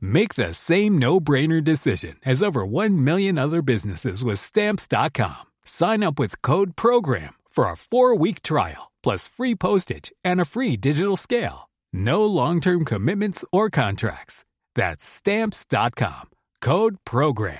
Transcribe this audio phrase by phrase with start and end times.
[0.00, 5.44] Make the same no-brainer decision as over 1 million other businesses with stamps.com.
[5.64, 10.76] Sign up with code program for a 4-week trial plus free postage and a free
[10.76, 11.70] digital scale.
[11.92, 14.44] No long-term commitments or contracts.
[14.74, 16.30] That's stamps.com.
[16.60, 17.58] Code program.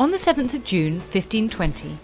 [0.00, 1.96] On the 7th of June 1520,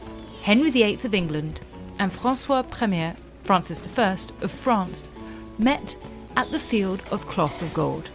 [0.42, 1.60] Henry VIII of England
[1.98, 5.08] and Francois Premier Francis I of France,
[5.56, 5.94] met
[6.36, 8.10] at the Field of Cloth of Gold.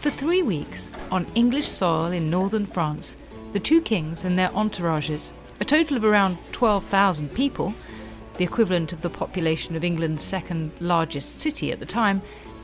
[0.00, 3.18] For three weeks, on English soil in northern France,
[3.52, 7.74] the two kings and their entourages, a total of around 12,000 people,
[8.38, 12.22] the equivalent of the population of England's second largest city at the time,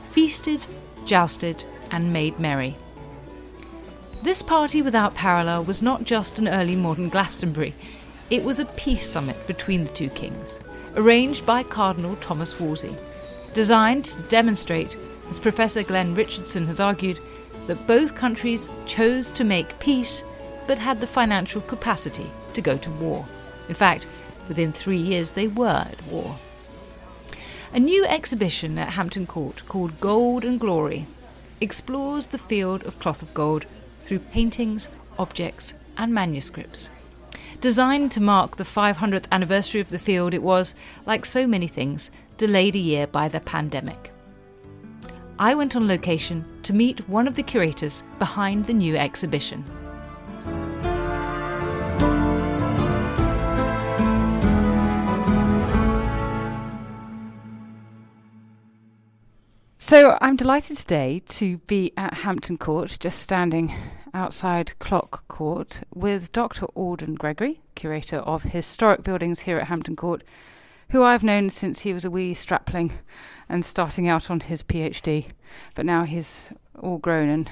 [0.09, 0.65] feasted,
[1.05, 2.75] jousted, and made merry.
[4.23, 7.75] This party without parallel was not just an early modern Glastonbury,
[8.31, 10.59] it was a peace summit between the two kings
[10.97, 12.95] arranged by Cardinal Thomas Wolsey,
[13.53, 14.97] designed to demonstrate,
[15.29, 17.19] as Professor Glenn Richardson has argued,
[17.67, 20.23] that both countries chose to make peace
[20.67, 23.25] but had the financial capacity to go to war.
[23.69, 24.07] In fact,
[24.47, 26.37] within three years they were at war.
[27.73, 31.05] A new exhibition at Hampton Court called Gold and Glory
[31.61, 33.65] explores the field of cloth of gold
[34.01, 34.89] through paintings,
[35.19, 36.89] objects, and manuscripts.
[37.59, 40.75] Designed to mark the 500th anniversary of the field, it was,
[41.07, 44.11] like so many things, delayed a year by the pandemic.
[45.39, 49.63] I went on location to meet one of the curators behind the new exhibition.
[59.79, 63.73] So I'm delighted today to be at Hampton Court, just standing
[64.13, 66.65] outside Clock Court with Dr.
[66.75, 70.23] Alden Gregory, curator of historic buildings here at Hampton Court,
[70.89, 72.93] who I've known since he was a wee strapling
[73.49, 75.27] and starting out on his PhD.
[75.75, 77.49] But now he's all grown and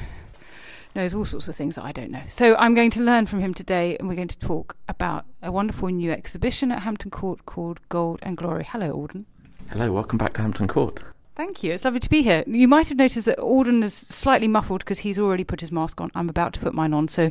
[0.95, 2.23] knows all sorts of things that I don't know.
[2.27, 5.51] So I'm going to learn from him today, and we're going to talk about a
[5.51, 8.63] wonderful new exhibition at Hampton Court called Gold and Glory.
[8.63, 9.25] Hello, Alden.
[9.71, 11.03] Hello, welcome back to Hampton Court.
[11.35, 11.73] Thank you.
[11.73, 12.45] It's lovely to be here.
[12.47, 15.99] You might have noticed that Alden is slightly muffled because he's already put his mask
[15.99, 16.09] on.
[16.15, 17.09] I'm about to put mine on.
[17.09, 17.29] So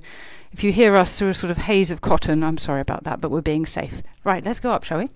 [0.53, 3.23] if you hear us through a sort of haze of cotton, I'm sorry about that,
[3.23, 4.03] but we're being safe.
[4.23, 5.09] Right, let's go up, shall we?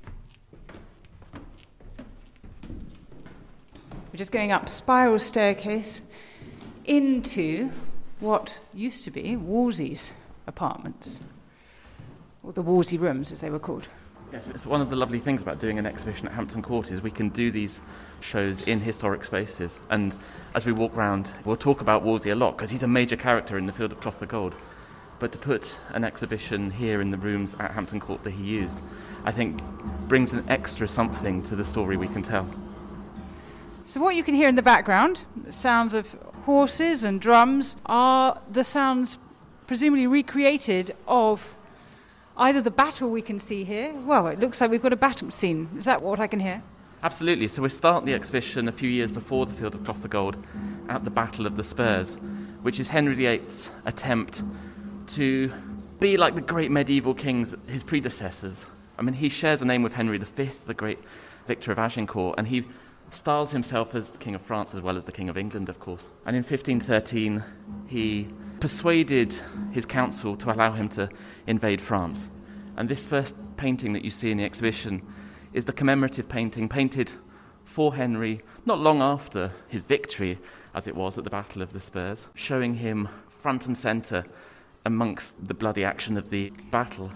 [4.10, 6.00] We're just going up spiral staircase
[6.86, 7.70] into
[8.20, 10.14] what used to be Wolsey's
[10.46, 11.20] apartments,
[12.42, 13.86] or the Wolsey rooms as they were called.
[14.30, 17.00] Yes, it's one of the lovely things about doing an exhibition at Hampton Court is
[17.00, 17.80] we can do these
[18.20, 19.80] shows in historic spaces.
[19.88, 20.14] And
[20.54, 23.56] as we walk around, we'll talk about Wolsey a lot because he's a major character
[23.56, 24.54] in the field of cloth of gold.
[25.18, 28.78] But to put an exhibition here in the rooms at Hampton Court that he used,
[29.24, 29.62] I think
[30.08, 32.46] brings an extra something to the story we can tell.
[33.86, 36.12] So, what you can hear in the background, sounds of
[36.44, 39.18] horses and drums, are the sounds
[39.66, 41.56] presumably recreated of
[42.38, 43.92] either the battle we can see here.
[44.06, 45.68] Well, it looks like we've got a battle scene.
[45.76, 46.62] Is that what I can hear?
[47.02, 47.48] Absolutely.
[47.48, 50.36] So we start the exhibition a few years before the Field of Cloth of Gold
[50.88, 52.16] at the Battle of the Spurs,
[52.62, 54.42] which is Henry VIII's attempt
[55.08, 55.52] to
[56.00, 58.66] be like the great medieval kings, his predecessors.
[58.98, 60.98] I mean, he shares a name with Henry V, the great
[61.46, 62.64] victor of Agincourt, and he
[63.10, 65.80] styles himself as the King of France as well as the King of England, of
[65.80, 66.08] course.
[66.26, 67.42] And in 1513,
[67.86, 68.28] he
[68.60, 69.34] persuaded
[69.72, 71.08] his council to allow him to
[71.48, 72.28] invade France.
[72.76, 75.02] And this first painting that you see in the exhibition
[75.52, 77.12] is the commemorative painting painted
[77.64, 80.38] for Henry not long after his victory,
[80.74, 84.24] as it was at the Battle of the Spurs, showing him front and centre
[84.84, 87.10] amongst the bloody action of the battle.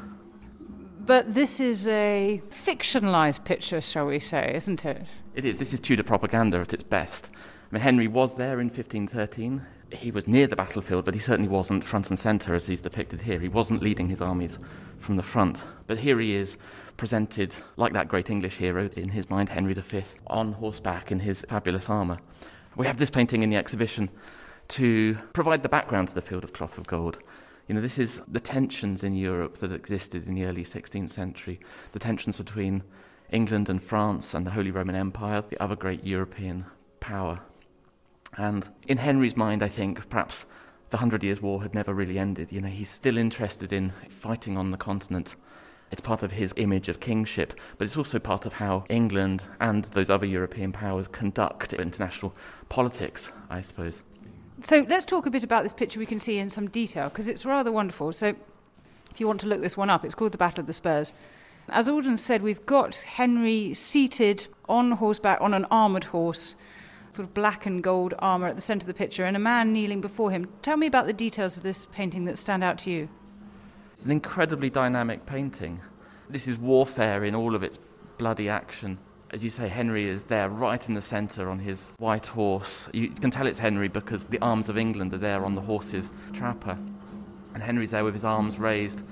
[1.05, 5.07] But this is a fictionalised picture, shall we say, isn't it?
[5.35, 5.59] It is.
[5.59, 7.29] This is Tudor propaganda at its best.
[7.33, 9.63] I mean, Henry was there in 1513
[9.95, 13.23] he was near the battlefield, but he certainly wasn't front and centre as he's depicted
[13.23, 13.39] here.
[13.39, 14.59] He wasn't leading his armies
[14.99, 15.59] from the front.
[15.87, 16.57] But here he is,
[16.97, 21.45] presented like that great English hero in his mind, Henry V, on horseback in his
[21.49, 22.19] fabulous armour.
[22.77, 24.11] We have this painting in the exhibition
[24.69, 27.19] to provide the background to the Field of Cloth of Gold.
[27.69, 31.61] You know, this is the tensions in Europe that existed in the early 16th century,
[31.93, 32.83] the tensions between
[33.31, 36.67] England and France and the Holy Roman Empire, the other great European
[37.01, 37.41] power.
[38.37, 40.47] And in Henry's mind, I think perhaps
[40.91, 42.53] the Hundred Years' War had never really ended.
[42.53, 45.37] You know, he's still interested in fighting on the continent.
[45.91, 49.85] It's part of his image of kingship, but it's also part of how England and
[49.85, 52.35] those other European powers conduct international
[52.71, 54.01] politics, I suppose.
[54.63, 57.29] So let's talk a bit about this picture we can see in some detail, because
[57.29, 58.13] it's rather wonderful.
[58.15, 58.35] So
[59.11, 61.13] if you want to look this one up, it's called the Battle of the Spurs.
[61.69, 66.55] As Alden said, we've got Henry seated on horseback on an armoured horse,
[67.13, 69.73] sort of black and gold armour at the centre of the picture, and a man
[69.73, 70.49] kneeling before him.
[70.63, 73.09] Tell me about the details of this painting that stand out to you.
[73.93, 75.81] It's an incredibly dynamic painting.
[76.31, 77.79] This is warfare in all of its
[78.17, 78.99] bloody action.
[79.31, 82.89] As you say, Henry is there right in the centre on his white horse.
[82.93, 86.13] You can tell it's Henry because the arms of England are there on the horse's
[86.33, 86.79] trapper.
[87.53, 89.03] And Henry's there with his arms raised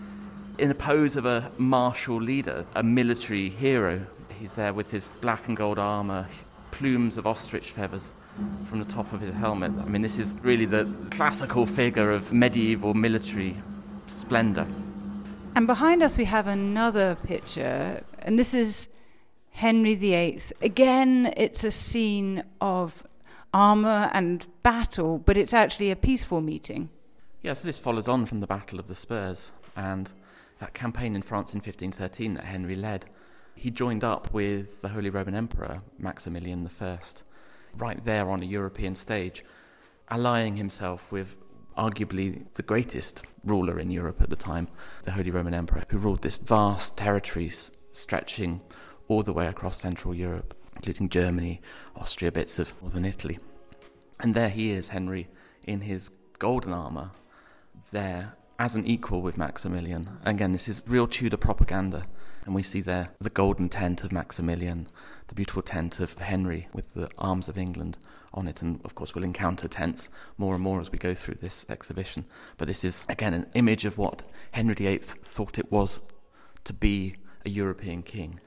[0.58, 4.06] in the pose of a martial leader, a military hero.
[4.38, 6.28] He's there with his black and gold armour,
[6.80, 8.14] plumes of ostrich feathers
[8.64, 9.70] from the top of his helmet.
[9.82, 13.54] I mean, this is really the classical figure of medieval military
[14.06, 14.66] splendour.
[15.54, 18.88] And behind us, we have another picture, and this is
[19.50, 20.40] Henry VIII.
[20.62, 23.06] Again, it's a scene of
[23.52, 26.88] armour and battle, but it's actually a peaceful meeting.
[27.42, 30.10] Yes, this follows on from the Battle of the Spurs, and
[30.60, 33.04] that campaign in France in 1513 that Henry led,
[33.54, 36.98] he joined up with the Holy Roman Emperor Maximilian I,
[37.76, 39.44] right there on a European stage,
[40.08, 41.36] allying himself with
[41.76, 44.68] arguably the greatest ruler in Europe at the time,
[45.04, 47.50] the Holy Roman Emperor, who ruled this vast territory
[47.90, 48.60] stretching
[49.08, 51.60] all the way across Central Europe, including Germany,
[51.96, 53.38] Austria, bits of northern Italy.
[54.20, 55.28] And there he is, Henry,
[55.66, 57.12] in his golden armour,
[57.92, 60.18] there as an equal with Maximilian.
[60.24, 62.04] Again, this is real Tudor propaganda.
[62.44, 64.88] And we see there the golden tent of Maximilian,
[65.28, 67.98] the beautiful tent of Henry with the arms of England
[68.32, 68.62] on it.
[68.62, 70.08] And of course, we'll encounter tents
[70.38, 72.24] more and more as we go through this exhibition.
[72.56, 74.22] But this is, again, an image of what
[74.52, 76.00] Henry VIII thought it was
[76.64, 78.40] to be a European king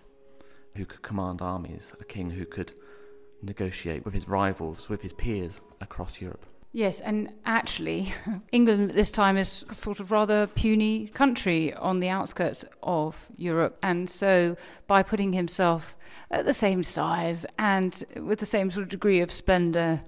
[0.76, 2.74] who could command armies, a king who could
[3.42, 6.46] negotiate with his rivals, with his peers across Europe.
[6.76, 8.12] Yes, and actually,
[8.52, 13.78] England at this time is sort of rather puny country on the outskirts of Europe,
[13.84, 15.96] and so by putting himself
[16.32, 20.02] at the same size and with the same sort of degree of splendour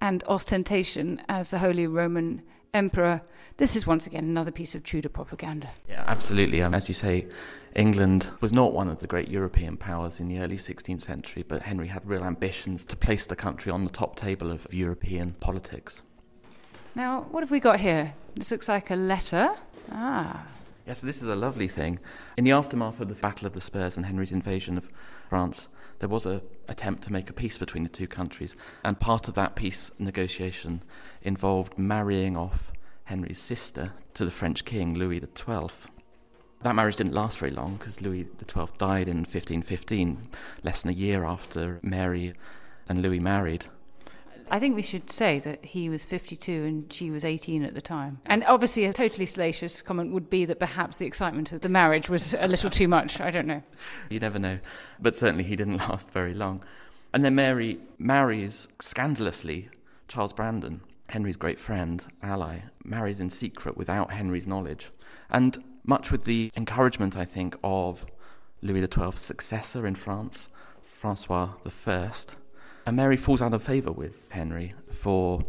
[0.00, 3.20] and ostentation as the Holy Roman Emperor,
[3.56, 5.70] this is once again another piece of Tudor propaganda.
[5.88, 6.62] Yeah, absolutely.
[6.62, 7.26] Um, as you say,
[7.74, 11.62] England was not one of the great European powers in the early 16th century, but
[11.62, 16.02] Henry had real ambitions to place the country on the top table of European politics.
[16.94, 18.14] Now, what have we got here?
[18.34, 19.50] This looks like a letter.
[19.90, 20.46] Ah.
[20.86, 21.98] Yeah, so this is a lovely thing.
[22.36, 24.88] In the aftermath of the Battle of the Spurs and Henry's invasion of
[25.28, 25.68] France,
[26.00, 29.34] there was an attempt to make a peace between the two countries, and part of
[29.34, 30.82] that peace negotiation
[31.22, 32.72] involved marrying off
[33.04, 35.68] Henry's sister to the French king, Louis XII.
[36.62, 40.28] That marriage didn't last very long because Louis XII died in 1515,
[40.62, 42.32] less than a year after Mary
[42.88, 43.66] and Louis married.
[44.50, 47.80] I think we should say that he was 52 and she was 18 at the
[47.80, 48.20] time.
[48.26, 52.08] And obviously, a totally salacious comment would be that perhaps the excitement of the marriage
[52.08, 53.20] was a little too much.
[53.20, 53.62] I don't know.
[54.08, 54.58] You never know.
[55.00, 56.64] But certainly, he didn't last very long.
[57.12, 59.68] And then Mary marries scandalously
[60.08, 64.90] Charles Brandon, Henry's great friend, ally, marries in secret without Henry's knowledge.
[65.28, 68.06] And much with the encouragement, I think, of
[68.62, 70.48] Louis XII's successor in France,
[70.82, 72.10] Francois I.
[72.86, 75.42] And Mary falls out of favour with Henry for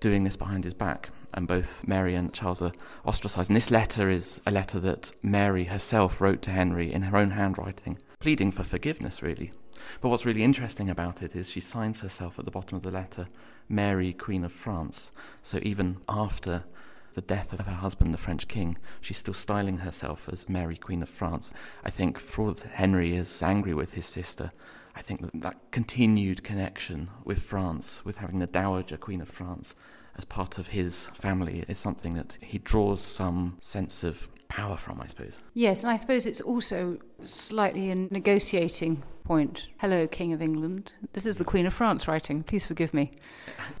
[0.00, 1.10] doing this behind his back.
[1.34, 2.72] And both Mary and Charles are
[3.04, 3.50] ostracised.
[3.50, 7.32] And this letter is a letter that Mary herself wrote to Henry in her own
[7.32, 9.52] handwriting, pleading for forgiveness, really.
[10.00, 12.90] But what's really interesting about it is she signs herself at the bottom of the
[12.90, 13.28] letter,
[13.68, 15.12] Mary, Queen of France.
[15.42, 16.64] So even after
[17.12, 21.02] the death of her husband, the French king, she's still styling herself as Mary, Queen
[21.02, 21.52] of France.
[21.84, 24.52] I think for all that Henry is angry with his sister,
[24.96, 29.74] I think that that continued connection with France, with having the Dowager Queen of France
[30.16, 35.00] as part of his family, is something that he draws some sense of power from,
[35.00, 35.36] I suppose.
[35.52, 39.66] Yes, and I suppose it's also slightly a negotiating point.
[39.80, 40.92] Hello, King of England.
[41.12, 42.42] This is the Queen of France writing.
[42.42, 43.12] Please forgive me.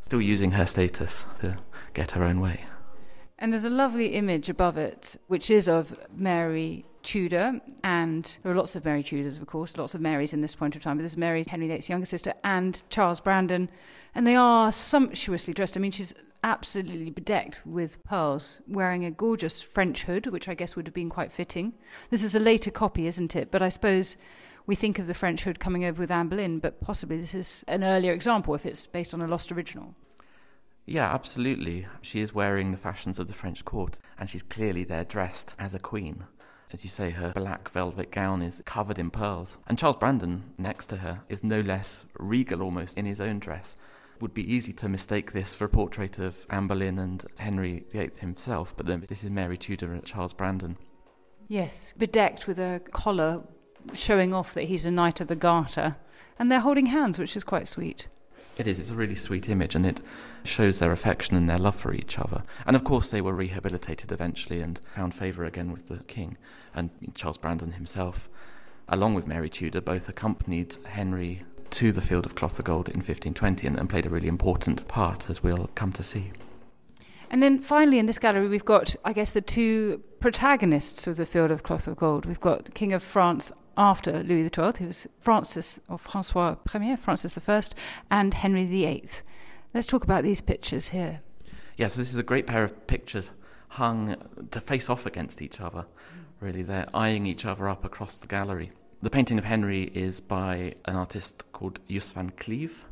[0.02, 1.56] Still using her status to
[1.94, 2.60] get her own way.
[3.38, 8.56] And there's a lovely image above it, which is of Mary Tudor, and there are
[8.56, 11.02] lots of Mary Tudors, of course, lots of Marys in this point of time, but
[11.02, 13.70] there's Mary, Henry VIII's younger sister, and Charles Brandon,
[14.12, 15.76] and they are sumptuously dressed.
[15.76, 20.74] I mean, she's absolutely bedecked with pearls, wearing a gorgeous French hood, which I guess
[20.74, 21.74] would have been quite fitting.
[22.10, 23.52] This is a later copy, isn't it?
[23.52, 24.16] But I suppose
[24.66, 27.64] we think of the French hood coming over with Anne Boleyn, but possibly this is
[27.68, 29.94] an earlier example if it's based on a lost original.
[30.86, 31.86] Yeah, absolutely.
[32.02, 35.72] She is wearing the fashions of the French court, and she's clearly there dressed as
[35.72, 36.24] a queen.
[36.72, 39.56] As you say, her black velvet gown is covered in pearls.
[39.68, 43.76] And Charles Brandon, next to her, is no less regal almost in his own dress.
[44.20, 48.10] Would be easy to mistake this for a portrait of Anne Boleyn and Henry VIII
[48.18, 50.76] himself, but then this is Mary Tudor and Charles Brandon.
[51.48, 53.42] Yes, bedecked with a collar
[53.94, 55.96] showing off that he's a Knight of the Garter.
[56.38, 58.08] And they're holding hands, which is quite sweet.
[58.56, 58.78] It is.
[58.78, 60.00] It's a really sweet image, and it
[60.44, 62.42] shows their affection and their love for each other.
[62.66, 66.38] And of course, they were rehabilitated eventually and found favour again with the king.
[66.74, 68.30] And Charles Brandon himself,
[68.88, 72.96] along with Mary Tudor, both accompanied Henry to the field of cloth of gold in
[72.96, 76.32] 1520 and, and played a really important part, as we'll come to see.
[77.30, 81.26] And then finally, in this gallery, we've got, I guess, the two protagonists of the
[81.26, 82.24] field of cloth of gold.
[82.24, 87.38] We've got King of France after Louis XII, who was Francis or Francois Premier, Francis
[87.48, 87.62] I,
[88.10, 89.08] and Henry VIII.
[89.74, 91.20] Let's talk about these pictures here.
[91.76, 93.32] Yeah, so this is a great pair of pictures
[93.70, 94.16] hung
[94.50, 95.84] to face off against each other.
[96.40, 98.70] Really, they're eyeing each other up across the gallery.
[99.02, 102.84] The painting of Henry is by an artist called Joos van Cleve,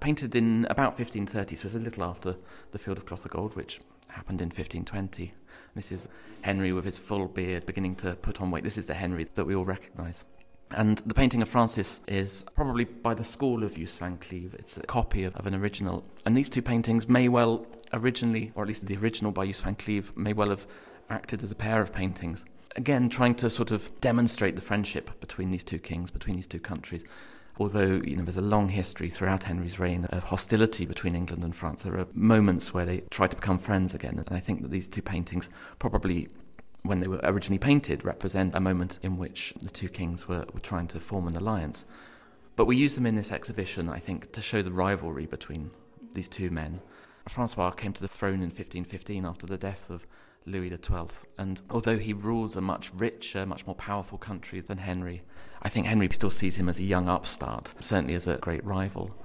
[0.00, 2.36] painted in about 1530, so it's a little after
[2.72, 5.32] the Field of Cloth of Gold, which happened in 1520.
[5.74, 6.08] This is
[6.42, 8.62] Henry with his full beard beginning to put on weight.
[8.62, 10.24] This is the Henry that we all recognise.
[10.70, 14.54] And the painting of Francis is probably by the school of Joos van Cleve.
[14.58, 16.04] It's a copy of, of, an original.
[16.24, 19.74] And these two paintings may well originally, or at least the original by Joos van
[19.74, 20.66] Cleve, may well have
[21.10, 22.44] acted as a pair of paintings.
[22.76, 26.60] Again, trying to sort of demonstrate the friendship between these two kings, between these two
[26.60, 27.04] countries
[27.58, 31.54] although you know there's a long history throughout Henry's reign of hostility between England and
[31.54, 34.18] France, there are moments where they try to become friends again.
[34.18, 36.28] And I think that these two paintings probably
[36.84, 40.60] when they were originally painted, represent a moment in which the two kings were, were
[40.60, 41.86] trying to form an alliance.
[42.56, 45.70] But we use them in this exhibition, I think, to show the rivalry between
[46.12, 46.80] these two men.
[47.26, 50.06] Francois came to the throne in 1515 after the death of
[50.46, 51.08] Louis XII,
[51.38, 55.22] and although he rules a much richer, much more powerful country than Henry,
[55.62, 59.16] I think Henry still sees him as a young upstart, certainly as a great rival.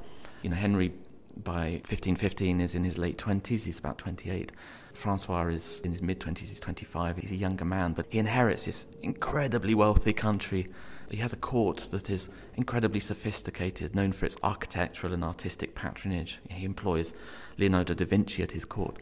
[0.41, 0.93] You know, Henry
[1.35, 4.51] by 1515 is in his late 20s, he's about 28.
[4.93, 8.65] Francois is in his mid 20s, he's 25, he's a younger man, but he inherits
[8.65, 10.65] this incredibly wealthy country.
[11.09, 16.39] He has a court that is incredibly sophisticated, known for its architectural and artistic patronage.
[16.49, 17.13] He employs
[17.57, 18.97] Leonardo da Vinci at his court.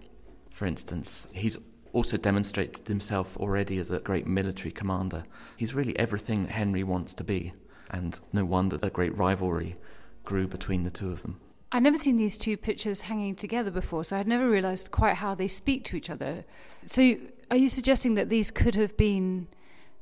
[0.51, 1.57] For instance, he's
[1.93, 5.23] also demonstrated himself already as a great military commander.
[5.55, 7.53] He's really everything Henry wants to be,
[7.89, 9.75] and no wonder a great rivalry
[10.23, 11.39] grew between the two of them.
[11.71, 15.35] I'd never seen these two pictures hanging together before, so I'd never realised quite how
[15.35, 16.45] they speak to each other.
[16.85, 17.17] So,
[17.51, 19.47] are you suggesting that these could have been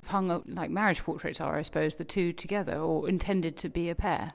[0.08, 3.90] hung up like marriage portraits are, I suppose, the two together, or intended to be
[3.90, 4.34] a pair?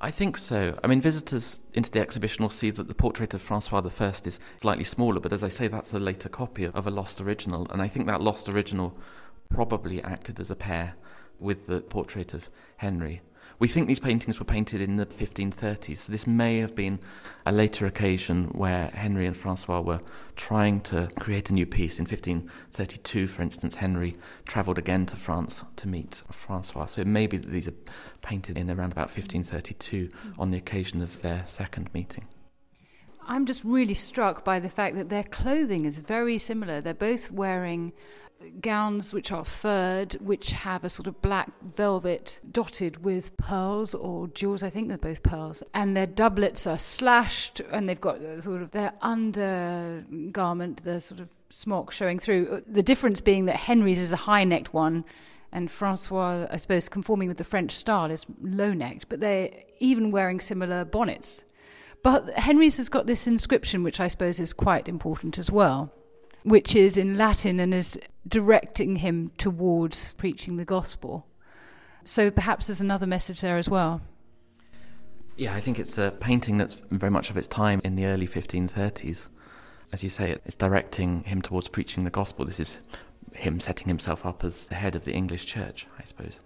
[0.00, 0.78] I think so.
[0.84, 4.38] I mean, visitors into the exhibition will see that the portrait of Francois I is
[4.56, 7.82] slightly smaller, but as I say, that's a later copy of a lost original, and
[7.82, 8.96] I think that lost original
[9.48, 10.94] probably acted as a pair
[11.40, 13.22] with the portrait of Henry.
[13.60, 17.00] We think these paintings were painted in the 1530s, so this may have been
[17.44, 20.00] a later occasion where Henry and Francois were
[20.36, 21.98] trying to create a new peace.
[21.98, 24.14] In 1532, for instance, Henry
[24.46, 27.74] travelled again to France to meet Francois, so it may be that these are
[28.22, 30.38] painted in around about 1532 mm.
[30.38, 32.28] on the occasion of their second meeting.
[33.26, 36.80] I'm just really struck by the fact that their clothing is very similar.
[36.80, 37.92] They're both wearing
[38.60, 44.28] gowns which are furred, which have a sort of black velvet dotted with pearls or
[44.28, 44.62] jewels.
[44.62, 45.62] I think they're both pearls.
[45.74, 51.28] And their doublets are slashed, and they've got sort of their undergarment, the sort of
[51.50, 52.48] smock showing through.
[52.48, 55.04] Uh, the difference being that Henry's is a high necked one.
[55.50, 60.10] And Francois, I suppose, conforming with the French style, is low necked, but they're even
[60.10, 61.44] wearing similar bonnets.
[62.02, 65.92] But Henry's has got this inscription, which I suppose is quite important as well
[66.48, 71.26] which is in Latin and is directing him towards preaching the gospel.
[72.04, 74.00] So perhaps there's another message there as well.
[75.36, 78.26] Yeah, I think it's a painting that's very much of its time in the early
[78.26, 79.28] 1530s.
[79.92, 82.44] As you say, it's directing him towards preaching the gospel.
[82.44, 82.78] This is
[83.32, 86.40] him setting himself up as the head of the English church, I suppose.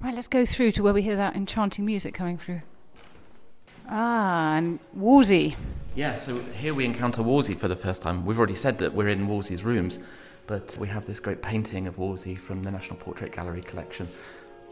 [0.00, 2.62] Right, let's go through to where we hear that enchanting music coming through.
[3.90, 5.56] Ah, and Wolsey.
[5.94, 8.26] Yeah, so here we encounter Wolsey for the first time.
[8.26, 9.98] We've already said that we're in Wolsey's rooms,
[10.46, 14.06] but we have this great painting of Wolsey from the National Portrait Gallery collection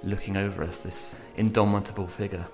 [0.03, 2.45] looking over us, this indomitable figure.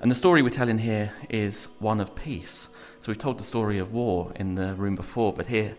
[0.00, 2.68] And the story we're telling here is one of peace.
[3.00, 5.74] So we've told the story of war in the room before, but here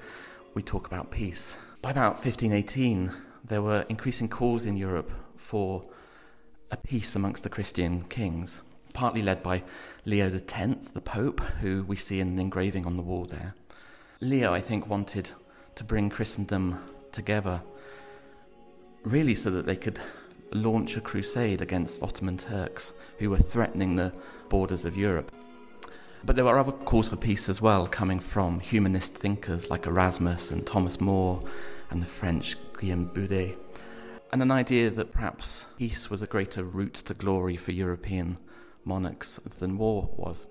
[0.53, 1.55] we talk about peace.
[1.81, 3.11] By about 1518,
[3.45, 5.83] there were increasing calls in Europe for
[6.69, 8.61] a peace amongst the Christian kings,
[8.93, 9.63] partly led by
[10.05, 13.55] Leo X, the Pope, who we see in an engraving on the wall there.
[14.21, 15.31] Leo, I think, wanted
[15.75, 16.79] to bring Christendom
[17.11, 17.61] together,
[19.03, 19.99] really so that they could
[20.51, 24.13] launch a crusade against Ottoman Turks who were threatening the
[24.49, 25.31] borders of Europe.
[26.23, 30.51] But there were other calls for peace as well, coming from humanist thinkers like Erasmus
[30.51, 31.41] and Thomas More
[31.89, 33.57] and the French Guillaume Budé,
[34.31, 38.37] and an idea that perhaps peace was a greater route to glory for European
[38.85, 40.47] monarchs than war was.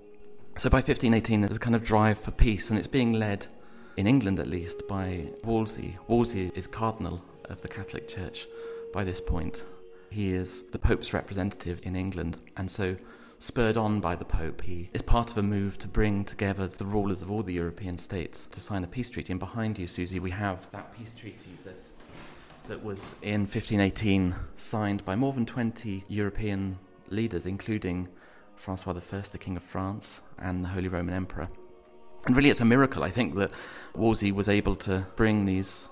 [0.56, 3.46] So by 1518, there's a kind of drive for peace, and it's being led,
[3.96, 5.96] in England at least, by Wolsey.
[6.08, 8.46] Wolsey is cardinal of the Catholic Church
[8.92, 9.64] by this point.
[10.10, 12.96] He is the Pope's representative in England, and so
[13.38, 16.84] spurred on by the Pope, he is part of a move to bring together the
[16.84, 19.32] rulers of all the European states to sign a peace treaty.
[19.32, 21.74] And behind you, Susie, we have that peace treaty that
[22.68, 28.08] that was in 1518 signed by more than 20 European leaders, including
[28.62, 31.48] Francois I, the King of France, and the Holy Roman Emperor.
[32.26, 33.50] And really, it's a miracle, I think, that
[33.96, 35.88] Wolsey was able to bring these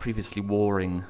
[0.00, 1.04] previously warring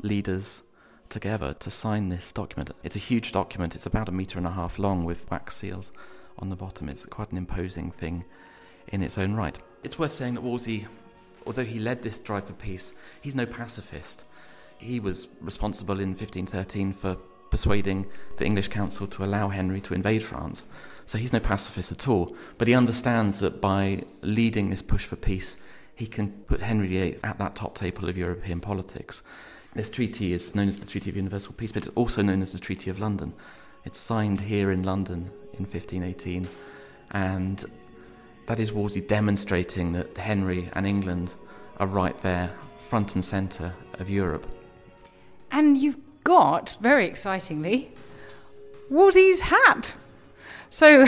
[0.00, 0.62] leaders
[1.08, 2.72] together to sign this document.
[2.82, 5.92] It's a huge document, it's about a metre and a half long with wax seals
[6.40, 6.88] on the bottom.
[6.88, 8.24] It's quite an imposing thing
[8.88, 9.56] in its own right.
[9.84, 10.88] It's worth saying that Wolsey,
[11.46, 14.24] although he led this drive for peace, he's no pacifist.
[14.78, 17.16] He was responsible in 1513 for
[17.52, 18.06] persuading
[18.38, 20.64] the English council to allow Henry to invade France.
[21.04, 22.34] So he's no pacifist at all.
[22.56, 25.58] But he understands that by leading this push for peace,
[25.94, 29.22] he can put Henry VIII at that top table of European politics.
[29.74, 32.52] This treaty is known as the Treaty of Universal Peace, but it's also known as
[32.52, 33.34] the Treaty of London.
[33.84, 36.48] It's signed here in London in 1518,
[37.10, 37.64] and
[38.46, 41.34] that is Wolsey demonstrating that Henry and England
[41.76, 44.46] are right there, front and centre of Europe.
[45.50, 47.92] And you've got, very excitingly,
[48.90, 49.94] Wolsey's hat.
[50.70, 51.06] So,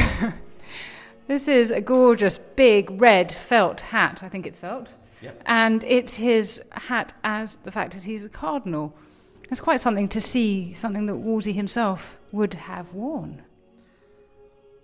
[1.27, 4.23] this is a gorgeous, big, red felt hat.
[4.23, 4.89] I think it's felt.
[5.23, 5.43] Yep.
[5.47, 8.95] And it's his hat as the fact that he's a cardinal.
[9.51, 13.43] It's quite something to see, something that Wolsey himself would have worn.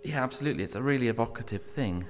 [0.05, 0.65] Yeah, absolutely.
[0.65, 2.07] It's a really evocative thing.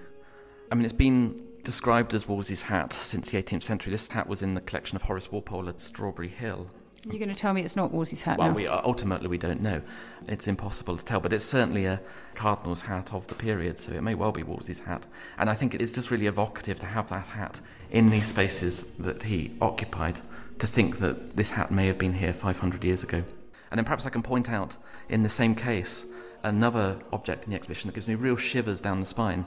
[0.71, 3.91] I mean, it's been described as Wolsey's hat since the 18th century.
[3.91, 6.71] This hat was in the collection of Horace Walpole at Strawberry Hill.
[7.07, 8.55] You're going to tell me it's not Wolsey's hat Well, now?
[8.55, 9.81] we ultimately we don't know.
[10.29, 12.01] It's impossible to tell, but it's certainly a
[12.35, 15.07] cardinal's hat of the period, so it may well be Wolsey's hat.
[15.39, 17.61] And I think it's just really evocative to have that hat
[17.91, 20.21] in these spaces that he occupied.
[20.59, 23.25] To think that this hat may have been here 500 years ago.
[23.71, 24.77] And then perhaps I can point out,
[25.09, 26.05] in the same case,
[26.43, 29.47] another object in the exhibition that gives me real shivers down the spine.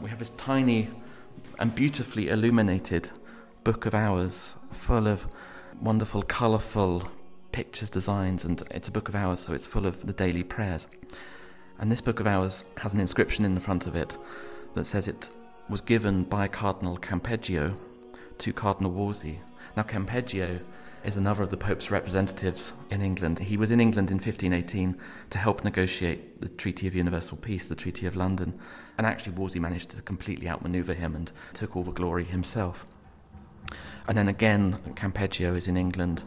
[0.00, 0.88] We have this tiny
[1.58, 3.10] and beautifully illuminated
[3.64, 5.26] book of hours full of
[5.82, 7.10] wonderful, colourful
[7.50, 10.86] pictures, designs, and it's a book of hours, so it's full of the daily prayers.
[11.78, 14.16] And this book of hours has an inscription in the front of it
[14.74, 15.30] that says it
[15.68, 17.76] was given by Cardinal Campeggio
[18.38, 19.40] to Cardinal Wolsey.
[19.76, 20.62] Now, Campeggio
[21.04, 23.40] is another of the Pope's representatives in England.
[23.40, 24.96] He was in England in 1518
[25.30, 28.54] to help negotiate the Treaty of Universal Peace, the Treaty of London.
[28.98, 32.86] And actually, Wolsey managed to completely outmaneuver him and took all the glory himself.
[34.08, 36.24] And then again, Campeggio is in England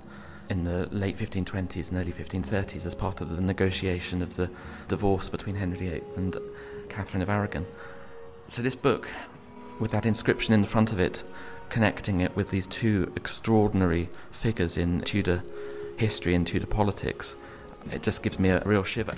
[0.49, 4.49] in the late 1520s and early 1530s as part of the negotiation of the
[4.87, 6.37] divorce between Henry VIII and
[6.89, 7.65] Catherine of Aragon.
[8.47, 9.11] So, this book,
[9.79, 11.23] with that inscription in the front of it,
[11.69, 15.43] connecting it with these two extraordinary figures in Tudor
[15.97, 17.35] history and Tudor politics,
[17.91, 19.15] it just gives me a real shiver.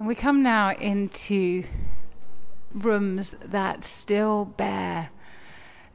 [0.00, 1.64] We come now into
[2.74, 5.10] rooms that still bear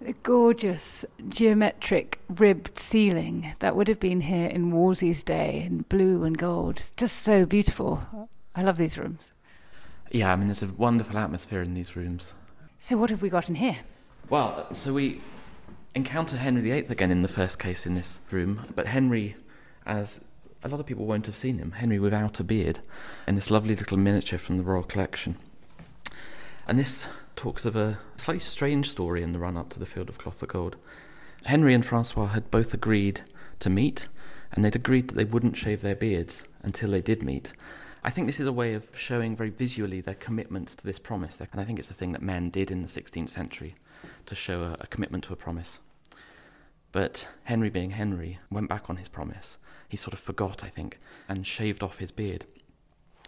[0.01, 6.23] the gorgeous geometric ribbed ceiling that would have been here in Wolsey's day in blue
[6.23, 6.91] and gold.
[6.95, 8.29] Just so beautiful.
[8.55, 9.33] I love these rooms.
[10.11, 12.33] Yeah, I mean, there's a wonderful atmosphere in these rooms.
[12.77, 13.77] So, what have we got in here?
[14.29, 15.21] Well, so we
[15.95, 19.35] encounter Henry VIII again in the first case in this room, but Henry,
[19.85, 20.21] as
[20.63, 22.79] a lot of people won't have seen him, Henry without a beard,
[23.27, 25.35] in this lovely little miniature from the Royal Collection.
[26.69, 30.07] And this talks of a slightly strange story in the run up to the Field
[30.07, 30.75] of Cloth of Gold.
[31.45, 33.21] Henry and Francois had both agreed
[33.57, 34.07] to meet,
[34.51, 37.53] and they'd agreed that they wouldn't shave their beards until they did meet.
[38.03, 41.41] I think this is a way of showing very visually their commitment to this promise,
[41.41, 43.73] and I think it's a thing that men did in the 16th century
[44.27, 45.79] to show a, a commitment to a promise.
[46.91, 49.57] But Henry, being Henry, went back on his promise.
[49.87, 52.45] He sort of forgot, I think, and shaved off his beard.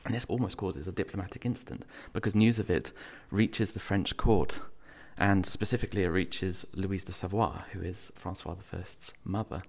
[0.05, 2.91] And this almost causes a diplomatic incident because news of it
[3.29, 4.59] reaches the French court,
[5.17, 9.61] and specifically it reaches Louise de Savoie, who is Francois I's mother,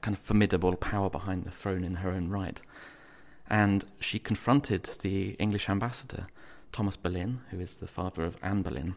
[0.00, 2.60] kind of formidable power behind the throne in her own right.
[3.48, 6.28] And she confronted the English ambassador,
[6.70, 8.94] Thomas Boleyn, who is the father of Anne Boleyn,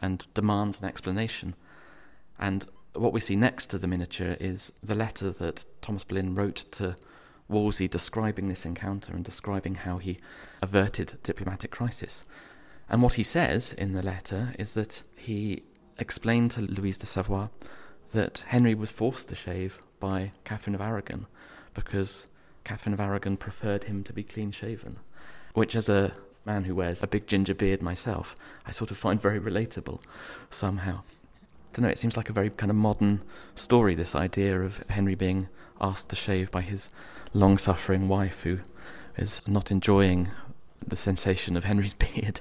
[0.00, 1.54] and demands an explanation.
[2.38, 6.64] And what we see next to the miniature is the letter that Thomas Boleyn wrote
[6.72, 6.96] to
[7.48, 10.18] Wolsey describing this encounter and describing how he
[10.62, 12.24] averted diplomatic crisis.
[12.88, 15.62] And what he says in the letter is that he
[15.98, 17.50] explained to Louise de Savoie
[18.12, 21.26] that Henry was forced to shave by Catherine of Aragon
[21.74, 22.26] because
[22.62, 24.96] Catherine of Aragon preferred him to be clean shaven,
[25.52, 26.12] which, as a
[26.44, 30.00] man who wears a big ginger beard myself, I sort of find very relatable
[30.50, 31.02] somehow.
[31.02, 33.22] I don't know, it seems like a very kind of modern
[33.54, 35.48] story, this idea of Henry being
[35.80, 36.90] asked to shave by his
[37.34, 38.60] long suffering wife who
[39.16, 40.28] is not enjoying
[40.86, 42.40] the sensation of Henry's beard.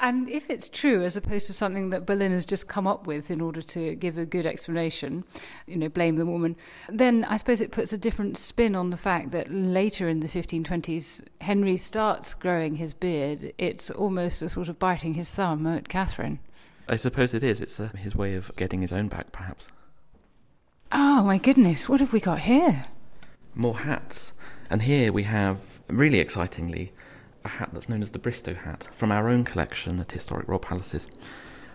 [0.00, 3.30] And if it's true, as opposed to something that Boleyn has just come up with
[3.30, 5.24] in order to give a good explanation,
[5.66, 6.54] you know, blame the woman,
[6.88, 10.26] then I suppose it puts a different spin on the fact that later in the
[10.26, 13.54] 1520s, Henry starts growing his beard.
[13.56, 16.40] It's almost a sort of biting his thumb at Catherine.
[16.88, 17.60] I suppose it is.
[17.60, 19.66] It's uh, his way of getting his own back, perhaps.
[20.92, 22.84] Oh, my goodness, what have we got here?
[23.58, 24.34] More hats.
[24.68, 26.92] And here we have, really excitingly,
[27.42, 30.58] a hat that's known as the Bristow hat from our own collection at Historic Royal
[30.58, 31.06] Palaces.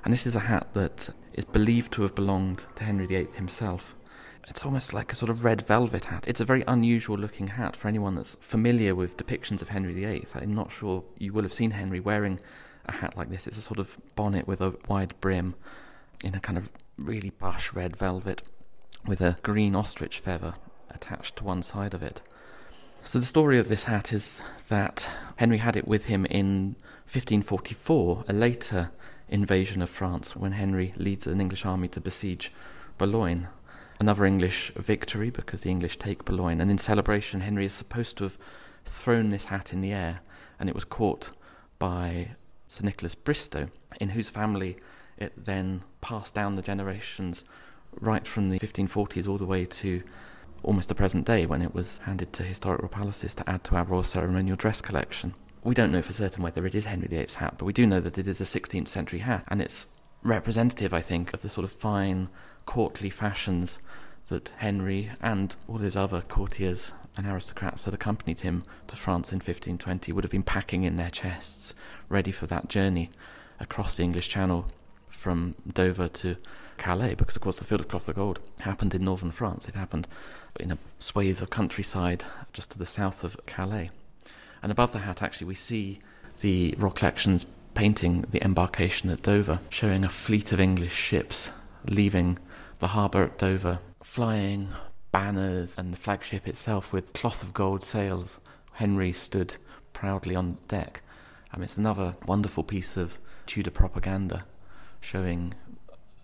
[0.06, 3.96] And this is a hat that is believed to have belonged to Henry VIII himself.
[4.48, 6.28] It's almost like a sort of red velvet hat.
[6.28, 10.28] It's a very unusual looking hat for anyone that's familiar with depictions of Henry VIII.
[10.36, 12.39] I'm not sure you will have seen Henry wearing
[12.86, 13.48] a hat like this.
[13.48, 15.56] It's a sort of bonnet with a wide brim
[16.24, 18.44] in a kind of really plush red velvet
[19.08, 20.54] with a green ostrich feather
[20.95, 22.21] attached to one side of it.
[23.04, 26.75] So the story of this hat is that Henry had it with him in
[27.06, 28.91] 1544, a later
[29.27, 32.51] invasion of France, when Henry leads an English army to besiege
[32.97, 33.47] Boulogne.
[33.99, 38.25] Another English victory because the English take Boulogne, and in celebration, Henry is supposed to
[38.25, 38.38] have
[38.86, 40.21] thrown this hat in the air,
[40.60, 41.32] and it was caught
[41.80, 42.36] by
[42.67, 44.77] Sir Nicholas Bristow, in whose family
[45.17, 47.43] it then passed down the generations
[47.99, 50.01] right from the 1540s all the way to
[50.63, 53.84] almost the present day when it was handed to historical palaces to add to our
[53.84, 55.34] royal ceremonial dress collection.
[55.63, 58.00] We don't know for certain whether it is Henry VIII's hat, but we do know
[58.00, 59.88] that it is a 16th century hat, and it's
[60.24, 62.30] representative, I think, of the sort of fine,
[62.65, 63.80] courtly fashions
[64.28, 69.38] that Henry and all those other courtiers and aristocrats that accompanied him to France in
[69.38, 71.76] 1520 would have been packing in their chests,
[72.08, 73.10] ready for that journey
[73.60, 74.65] across the English Channel
[75.10, 76.38] from Dover to
[76.82, 79.67] Calais, because of course the Field of Cloth of Gold happened in northern France.
[79.67, 80.08] It happened
[80.60, 83.91] in a swathe of countryside just to the south of Calais.
[84.63, 86.00] And above the hat, actually, we see
[86.41, 91.52] the Royal Collections painting the embarkation at Dover, showing a fleet of English ships
[91.88, 92.39] leaving
[92.80, 94.70] the harbour at Dover, flying
[95.12, 98.39] banners and the flagship itself with cloth of gold sails.
[98.74, 99.56] Henry stood
[99.94, 101.04] proudly on deck.
[101.54, 104.46] Um, it's another wonderful piece of Tudor propaganda
[105.00, 105.54] showing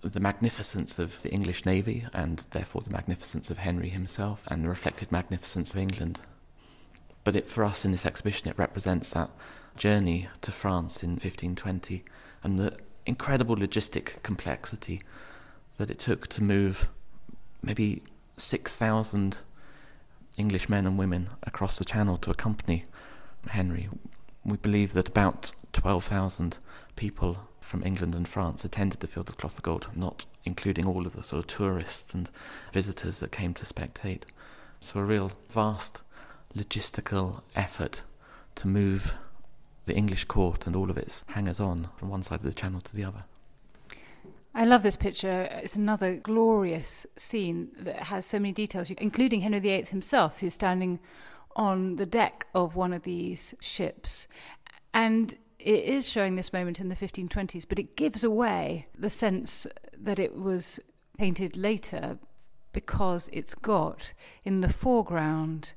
[0.10, 4.70] the magnificence of the English navy and therefore the magnificence of Henry himself and the
[4.70, 6.22] reflected magnificence of England.
[7.24, 9.30] But it, for us in this exhibition, it represents that
[9.76, 12.04] journey to France in 1520
[12.44, 15.02] and the incredible logistic complexity
[15.78, 16.90] that it took to move
[17.62, 18.04] maybe
[18.38, 19.40] 6,000
[20.38, 22.86] English men and women across the Channel to accompany
[23.48, 23.90] Henry.
[24.46, 26.58] We believe that about 12,000
[26.96, 31.06] people from England and France attended the Field of Cloth of Gold, not including all
[31.06, 32.30] of the sort of tourists and
[32.72, 34.24] visitors that came to spectate.
[34.80, 36.02] So a real vast
[36.56, 38.04] logistical effort
[38.56, 39.18] to move
[39.86, 42.80] the English court and all of its hangers on from one side of the channel
[42.80, 43.26] to the other.
[44.56, 45.50] I love this picture.
[45.52, 51.00] It's another glorious scene that has so many details, including Henry VIII himself, who's standing
[51.56, 54.28] on the deck of one of these ships.
[54.94, 59.66] And it is showing this moment in the 1520s, but it gives away the sense
[59.98, 60.80] that it was
[61.18, 62.20] painted later
[62.74, 65.72] because it's got in the foreground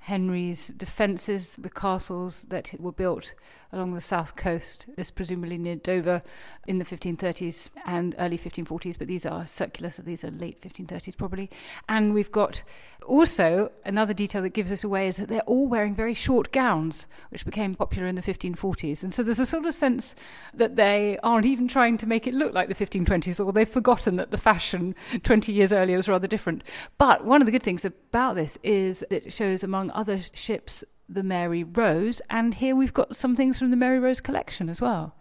[0.00, 3.34] Henry's defences, the castles that were built
[3.72, 4.86] along the south coast.
[4.96, 6.22] This presumably near Dover
[6.66, 11.16] in the 1530s and early 1540s, but these are circular, so these are late 1530s
[11.16, 11.50] probably.
[11.88, 12.62] And we've got
[13.06, 17.06] also another detail that gives it away is that they're all wearing very short gowns,
[17.30, 19.02] which became popular in the 1540s.
[19.02, 20.14] And so there's a sort of sense
[20.54, 24.16] that they aren't even trying to make it look like the 1520s, or they've forgotten
[24.16, 26.62] that the fashion 20 years earlier was rather different.
[26.98, 31.22] But one of the good things about this is it shows, among other ships, the
[31.24, 35.14] Mary Rose, and here we've got some things from the Mary Rose collection as well.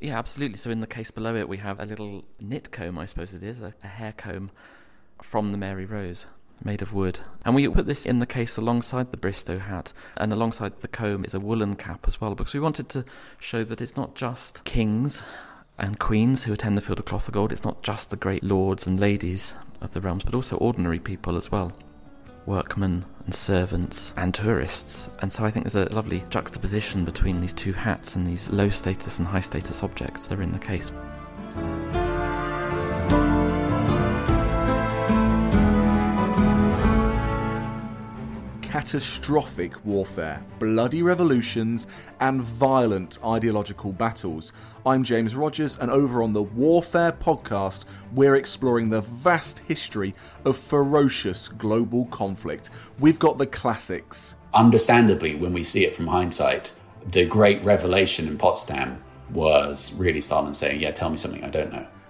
[0.00, 0.58] Yeah, absolutely.
[0.58, 3.42] So in the case below it, we have a little nit comb, I suppose it
[3.42, 4.50] is, a, a hair comb
[5.20, 6.26] from the Mary Rose
[6.64, 7.18] made of wood.
[7.44, 11.24] And we put this in the case alongside the Bristow hat, and alongside the comb
[11.24, 13.04] is a woolen cap as well, because we wanted to
[13.40, 15.22] show that it's not just kings
[15.78, 18.44] and queens who attend the Field of Cloth of Gold, it's not just the great
[18.44, 21.72] lords and ladies of the realms, but also ordinary people as well
[22.46, 25.08] workmen and servants and tourists.
[25.20, 28.70] And so I think there's a lovely juxtaposition between these two hats and these low
[28.70, 30.92] status and high status objects that are in the case.
[38.72, 41.86] Catastrophic warfare, bloody revolutions,
[42.20, 44.50] and violent ideological battles.
[44.86, 50.14] I'm James Rogers, and over on the Warfare podcast, we're exploring the vast history
[50.46, 52.70] of ferocious global conflict.
[52.98, 54.36] We've got the classics.
[54.54, 56.72] Understandably, when we see it from hindsight,
[57.08, 59.04] the great revelation in Potsdam
[59.34, 61.86] was really Stalin saying, Yeah, tell me something I don't know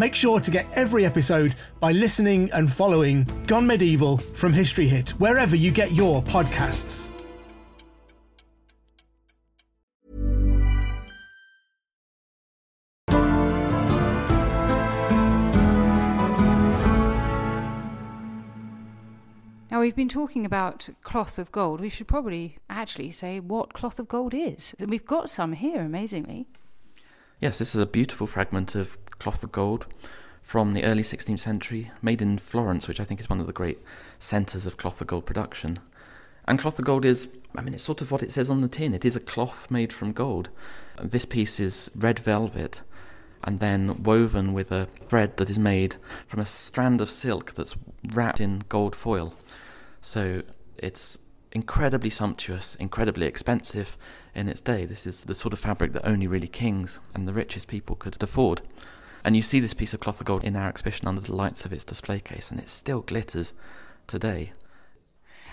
[0.00, 5.10] Make sure to get every episode by listening and following Gone Medieval from History Hit,
[5.20, 7.10] wherever you get your podcasts.
[19.70, 21.82] Now, we've been talking about cloth of gold.
[21.82, 24.74] We should probably actually say what cloth of gold is.
[24.78, 26.46] And we've got some here, amazingly.
[27.38, 29.86] Yes, this is a beautiful fragment of cloth of gold
[30.42, 33.52] from the early 16th century, made in Florence, which I think is one of the
[33.52, 33.78] great
[34.18, 35.76] centres of cloth of gold production.
[36.48, 38.66] And cloth of gold is, I mean, it's sort of what it says on the
[38.66, 38.92] tin.
[38.92, 40.48] It is a cloth made from gold.
[41.00, 42.80] This piece is red velvet
[43.44, 47.76] and then woven with a thread that is made from a strand of silk that's
[48.12, 49.34] wrapped in gold foil.
[50.00, 50.42] So
[50.76, 51.18] it's
[51.52, 53.96] incredibly sumptuous, incredibly expensive
[54.34, 54.84] in its day.
[54.84, 58.20] This is the sort of fabric that only really kings and the richest people could
[58.22, 58.62] afford.
[59.24, 61.64] And you see this piece of cloth of gold in our exhibition under the lights
[61.64, 63.52] of its display case, and it still glitters
[64.06, 64.52] today.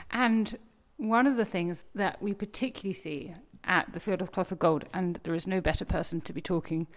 [0.10, 0.58] And
[0.98, 4.86] one of the things that we particularly see at the Field of Cloth of Gold,
[4.94, 6.88] and there is no better person to be talking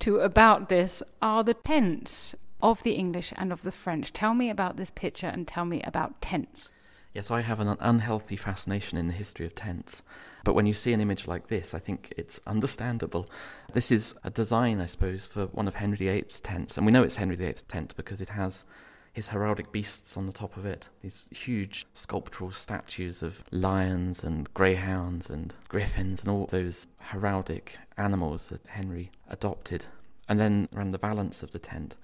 [0.00, 4.12] to about this, are the tents of the English and of the French.
[4.12, 6.70] Tell me about this picture and tell me about tents.
[7.12, 10.02] Yes, I have an unhealthy fascination in the history of tents.
[10.46, 13.26] But when you see an image like this, I think it's understandable.
[13.72, 16.76] This is a design, I suppose, for one of Henry VIII's tents.
[16.76, 18.64] And we know it's Henry VIII's tent because it has
[19.12, 20.88] his heraldic beasts on the top of it.
[21.02, 28.50] These huge sculptural statues of lions and greyhounds and griffins and all those heraldic animals
[28.50, 29.86] that Henry adopted.
[30.28, 31.96] And then around the valance of the tent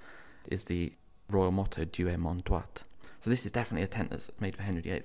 [0.49, 0.95] is the
[1.31, 2.83] royal motto, Dieu mon droit,
[3.21, 5.05] so this is definitely a tent that's made for Henry VIII.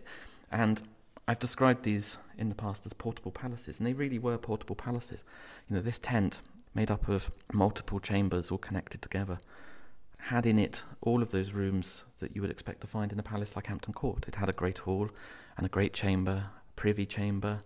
[0.52, 0.82] And
[1.27, 5.23] I've described these in the past as portable palaces, and they really were portable palaces.
[5.69, 6.41] You know, this tent,
[6.73, 9.39] made up of multiple chambers all connected together,
[10.19, 13.23] had in it all of those rooms that you would expect to find in a
[13.23, 14.27] palace like Hampton Court.
[14.27, 15.09] It had a great hall
[15.57, 17.59] and a great chamber, privy chamber.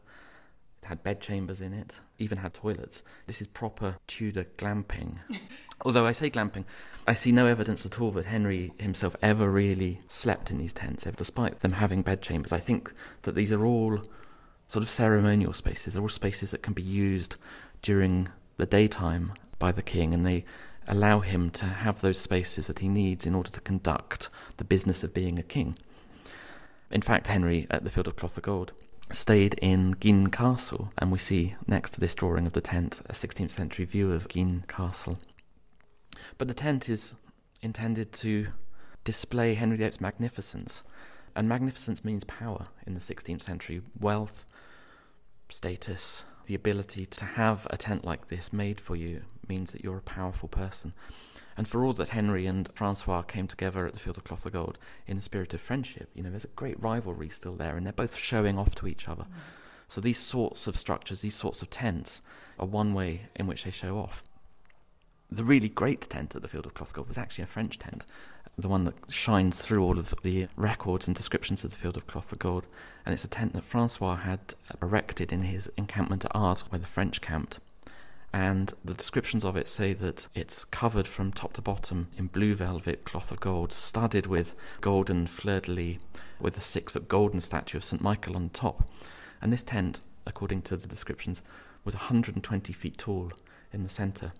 [0.86, 3.04] Had bed chambers in it, even had toilets.
[3.28, 5.18] This is proper Tudor glamping.
[5.86, 6.66] Although I say glamping,
[7.08, 11.06] I see no evidence at all that Henry himself ever really slept in these tents,
[11.16, 12.52] despite them having bed chambers.
[12.52, 12.92] I think
[13.22, 14.02] that these are all
[14.68, 15.94] sort of ceremonial spaces.
[15.94, 17.36] They're all spaces that can be used
[17.82, 20.46] during the daytime by the king, and they
[20.88, 25.04] allow him to have those spaces that he needs in order to conduct the business
[25.04, 25.78] of being a king.
[26.90, 28.74] In fact, Henry at the Field of Cloth of Gold
[29.14, 33.14] stayed in Guisnes Castle, and we see next to this drawing of the tent a
[33.14, 35.20] 16th century view of Guisnes Castle.
[36.38, 37.14] But the tent is
[37.62, 38.48] intended to
[39.04, 40.84] display Henry VIII's magnificence,
[41.36, 44.46] and magnificence means power in the 16th century wealth,
[45.50, 49.98] status, the ability to have a tent like this made for you means that you're
[49.98, 50.94] a powerful person.
[51.58, 54.54] And for all that Henry and Francois came together at the Field of Cloth of
[54.54, 57.86] Gold in a spirit of friendship, you know, there's a great rivalry still there, and
[57.86, 59.24] they're both showing off to each other.
[59.24, 59.40] Mm.
[59.88, 62.22] So these sorts of structures, these sorts of tents,
[62.58, 64.24] are one way in which they show off.
[65.30, 67.78] The really great tent at the Field of Cloth of Gold was actually a French
[67.78, 68.06] tent,
[68.58, 72.08] the one that shines through all of the records and descriptions of the Field of
[72.08, 72.68] Cloth of Gold.
[73.06, 76.88] And it's a tent that Francois had erected in his encampment at Ardres, where the
[76.88, 77.60] French camped.
[78.34, 82.56] And the descriptions of it say that it's covered from top to bottom in blue
[82.56, 85.98] velvet cloth of gold, studded with golden fleur de lis,
[86.40, 88.02] with a six foot golden statue of St.
[88.02, 88.90] Michael on top.
[89.42, 91.42] And this tent, according to the descriptions,
[91.84, 93.32] was 120 feet tall
[93.74, 94.32] in the centre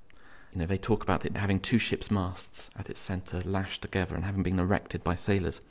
[0.54, 4.16] you know, they talk about it having two ship's masts at its centre, lashed together,
[4.16, 5.62] and having been erected by sailors.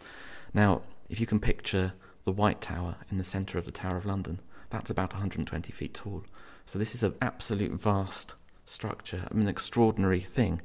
[0.54, 1.92] Now, if you can picture
[2.24, 5.94] the White Tower in the centre of the Tower of London, that's about 120 feet
[5.94, 6.24] tall.
[6.64, 10.62] So this is an absolute vast structure, an extraordinary thing,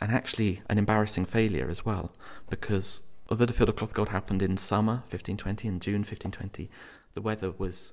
[0.00, 2.12] and actually an embarrassing failure as well,
[2.48, 6.70] because although the Field of Cloth of Gold happened in summer 1520 and June 1520,
[7.14, 7.92] the weather was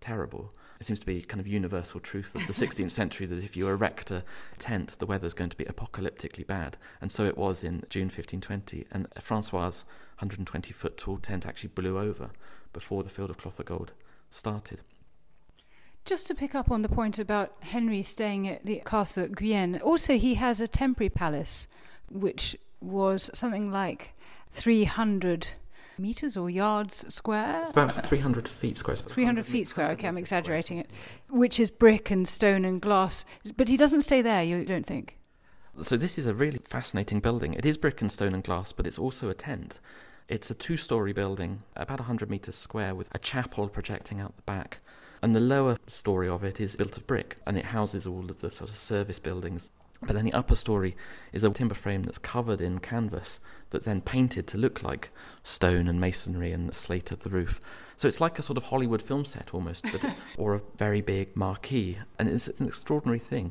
[0.00, 3.56] terrible it seems to be kind of universal truth of the 16th century that if
[3.56, 4.24] you erect a
[4.58, 6.76] tent, the weather's going to be apocalyptically bad.
[7.00, 8.86] And so it was in June 1520.
[8.92, 9.84] And Francois'
[10.18, 12.30] 120 foot tall tent actually blew over
[12.72, 13.92] before the Field of Cloth of Gold
[14.30, 14.80] started.
[16.08, 19.82] Just to pick up on the point about Henry staying at the castle at Guisnes,
[19.82, 21.68] also he has a temporary palace,
[22.10, 24.14] which was something like
[24.50, 25.48] 300
[25.98, 27.60] meters or yards square?
[27.64, 28.96] It's about 300 feet square.
[28.96, 30.88] 300 feet square, okay, I'm exaggerating it.
[31.28, 33.26] Which is brick and stone and glass.
[33.58, 35.18] But he doesn't stay there, you don't think?
[35.82, 37.52] So, this is a really fascinating building.
[37.52, 39.78] It is brick and stone and glass, but it's also a tent.
[40.26, 44.42] It's a two story building, about 100 metres square, with a chapel projecting out the
[44.42, 44.78] back.
[45.22, 48.40] And the lower story of it is built of brick, and it houses all of
[48.40, 50.96] the sort of service buildings but then the upper story
[51.32, 55.10] is a timber frame that's covered in canvas that's then painted to look like
[55.42, 57.60] stone and masonry and the slate of the roof.
[57.96, 60.04] So it's like a sort of Hollywood film set almost, but
[60.38, 61.98] or a very big marquee.
[62.18, 63.50] And it's, it's an extraordinary thing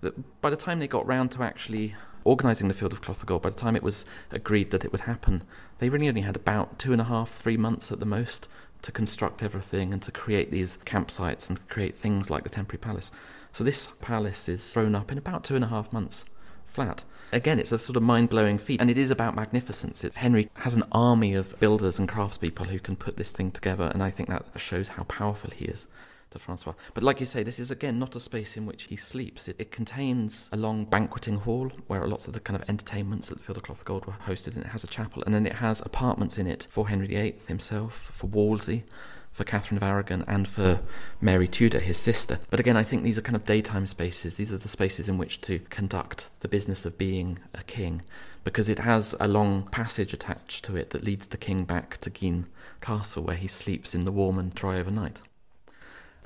[0.00, 3.26] that by the time they got round to actually organising the Field of Cloth of
[3.26, 5.42] Gold, by the time it was agreed that it would happen,
[5.80, 8.48] they really only had about two and a half, three months at the most
[8.82, 13.10] to construct everything and to create these campsites and create things like the temporary palace.
[13.52, 16.24] So this palace is thrown up in about two and a half months
[16.66, 17.04] flat.
[17.32, 20.02] Again, it's a sort of mind blowing feat, and it is about magnificence.
[20.04, 23.90] It, Henry has an army of builders and craftspeople who can put this thing together,
[23.92, 25.86] and I think that shows how powerful he is
[26.30, 26.74] to Francois.
[26.94, 29.48] But like you say, this is again not a space in which he sleeps.
[29.48, 33.38] It, it, contains a long banqueting hall where lots of the kind of entertainments at
[33.38, 35.46] the Field of Cloth of Gold were hosted, and it has a chapel, and then
[35.46, 38.84] it has apartments in it for Henry VIII himself, for Wolsey,
[39.32, 40.80] for Catherine of Aragon and for
[41.20, 42.40] Mary Tudor, his sister.
[42.50, 44.36] But again, I think these are kind of daytime spaces.
[44.36, 48.02] These are the spaces in which to conduct the business of being a king,
[48.42, 52.10] because it has a long passage attached to it that leads the king back to
[52.10, 52.46] Guisnes
[52.80, 55.20] Castle, where he sleeps in the warm and dry overnight.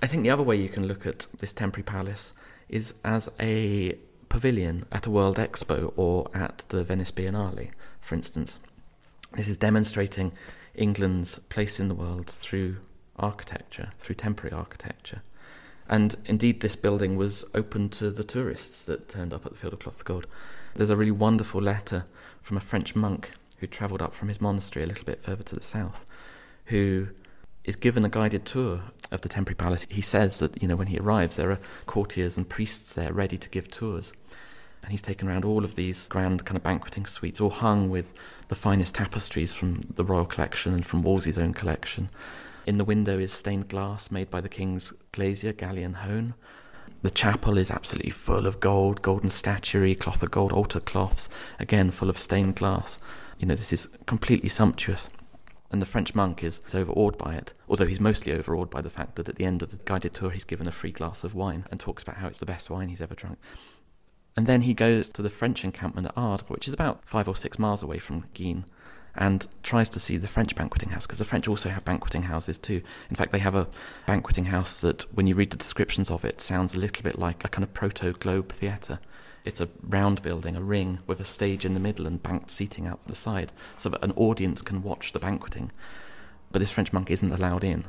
[0.02, 2.32] I think the other way you can look at this temporary palace
[2.68, 3.96] is as a
[4.28, 8.58] pavilion at a World Expo or at the Venice Biennale, for instance.
[9.34, 10.32] This is demonstrating
[10.74, 12.78] England's place in the world through
[13.16, 15.22] architecture, through temporary architecture.
[15.88, 19.74] And indeed, this building was open to the tourists that turned up at the Field
[19.74, 20.26] of Cloth of Gold.
[20.74, 22.06] There's a really wonderful letter
[22.40, 25.54] from a French monk who travelled up from his monastery a little bit further to
[25.54, 26.04] the south,
[26.66, 27.08] who
[27.64, 29.86] is given a guided tour of the temporary palace.
[29.88, 33.38] He says that, you know, when he arrives, there are courtiers and priests there ready
[33.38, 34.12] to give tours.
[34.82, 38.12] And he's taken around all of these grand kind of banqueting suites, all hung with
[38.48, 42.10] the finest tapestries from the royal collection and from Wolsey's own collection
[42.66, 46.34] In the window is stained glass made by the king's glazier, Galyon Hone.
[47.02, 51.90] The chapel is absolutely full of gold, golden statuary, cloth of gold altar cloths, again
[51.90, 52.98] full of stained glass.
[53.38, 55.10] You know, this is completely sumptuous.
[55.72, 58.90] And the French monk is, is overawed by it, although he's mostly overawed by the
[58.90, 61.34] fact that at the end of the guided tour he's given a free glass of
[61.34, 63.38] wine and talks about how it's the best wine he's ever drunk.
[64.36, 67.36] And then he goes to the French encampment at Ardres, which is about five or
[67.36, 68.64] six miles away from Guisnes,
[69.14, 72.58] and tries to see the French banqueting house because the French also have banqueting houses
[72.58, 72.82] too.
[73.10, 73.68] In fact, they have a
[74.06, 77.44] banqueting house that, when you read the descriptions of it, sounds a little bit like
[77.44, 79.00] a kind of proto globe theatre.
[79.44, 82.86] It's a round building, a ring with a stage in the middle and banked seating
[82.86, 85.72] out the side, so that an audience can watch the banqueting.
[86.52, 87.84] But this French monk isn't allowed in.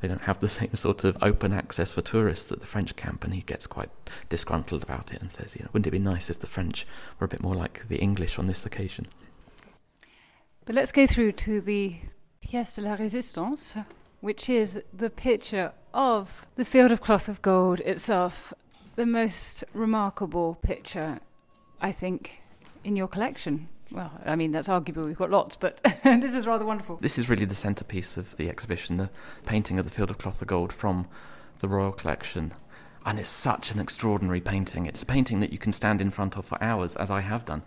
[0.00, 3.24] They don't have the same sort of open access for tourists at the French camp,
[3.24, 3.90] and he gets quite
[4.28, 6.86] disgruntled about it and says, you know, wouldn't it be nice if the French
[7.18, 9.06] were a bit more like the English on this occasion?
[10.64, 11.96] But let's go through to the
[12.42, 13.84] pièce de la résistance,
[14.20, 18.52] which is the picture of the field of cloth of gold itself,
[18.96, 21.20] the most remarkable picture,
[21.80, 22.42] I think,
[22.84, 23.68] in your collection.
[23.92, 26.96] Well, I mean, that's arguable, we've got lots, but this is rather wonderful.
[26.96, 29.10] This is really the centrepiece of the exhibition, the
[29.44, 31.06] painting of the field of cloth of gold from
[31.60, 32.52] the Royal Collection.
[33.04, 34.86] And it's such an extraordinary painting.
[34.86, 37.44] It's a painting that you can stand in front of for hours, as I have
[37.44, 37.62] done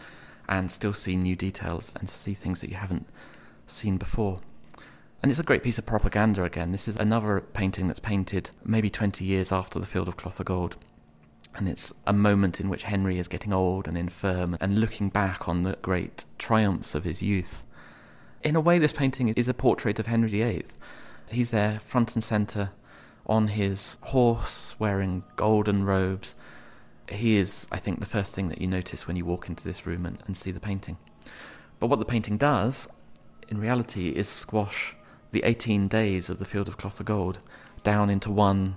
[0.49, 3.07] and still see new details and see things that you haven't
[3.67, 4.41] seen before.
[5.21, 6.71] And it's a great piece of propaganda again.
[6.71, 10.47] This is another painting that's painted maybe 20 years after the Field of Cloth of
[10.47, 10.75] Gold.
[11.59, 15.47] And it's a moment in which Henry is getting old and infirm and looking back
[15.47, 17.65] on the great triumphs of his youth.
[18.41, 20.65] In a way, this painting is a portrait of Henry VIII.
[21.27, 22.71] He's there, front and centre,
[23.25, 26.33] on his horse, wearing golden robes,
[27.11, 29.85] he is, I think, the first thing that you notice when you walk into this
[29.85, 30.97] room and, and see the painting.
[31.79, 32.87] But what the painting does,
[33.47, 34.95] in reality, is squash
[35.31, 37.39] the 18 days of the Field of Cloth of Gold
[37.83, 38.75] down into one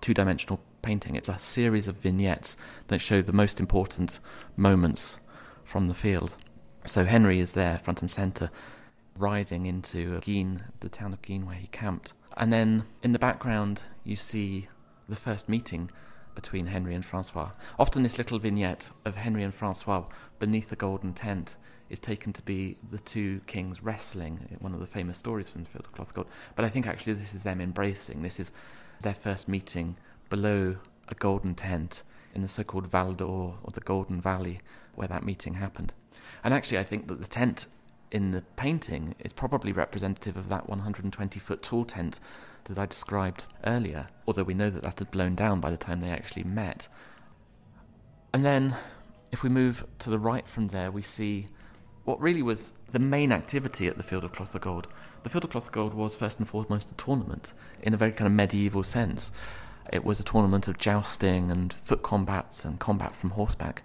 [0.00, 1.16] two dimensional painting.
[1.16, 2.56] It's a series of vignettes
[2.86, 4.20] that show the most important
[4.56, 5.18] moments
[5.64, 6.36] from the field.
[6.84, 8.50] So Henry is there, front and centre,
[9.18, 12.12] riding into Guisnes, the town of Guisnes where he camped.
[12.36, 14.68] And then in the background, you see
[15.08, 15.90] the first meeting
[16.36, 17.50] between Henry and Francois.
[17.80, 20.04] Often, this little vignette of Henry and Francois
[20.38, 21.56] beneath the golden tent
[21.90, 25.68] is taken to be the two kings wrestling, one of the famous stories from the
[25.68, 26.28] Field of Cloth Gold.
[26.54, 28.22] But I think actually this is them embracing.
[28.22, 28.52] This is
[29.00, 29.96] their first meeting
[30.28, 30.76] below
[31.08, 32.02] a golden tent
[32.34, 34.60] in the so called Val d'Or, or the Golden Valley,
[34.94, 35.94] where that meeting happened.
[36.44, 37.66] And actually, I think that the tent
[38.10, 42.20] in the painting is probably representative of that 120 foot tall tent
[42.64, 46.00] that I described earlier, although we know that that had blown down by the time
[46.00, 46.88] they actually met.
[48.32, 48.76] And then,
[49.32, 51.46] if we move to the right from there, we see
[52.04, 54.86] what really was the main activity at the Field of Cloth of Gold.
[55.22, 57.52] The Field of Cloth of Gold was first and foremost a tournament
[57.82, 59.32] in a very kind of medieval sense.
[59.92, 63.82] It was a tournament of jousting and foot combats and combat from horseback.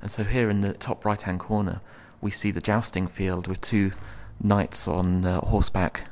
[0.00, 1.80] And so here in the top right hand corner,
[2.20, 3.92] we see the jousting field with two
[4.40, 6.08] knights on uh, horseback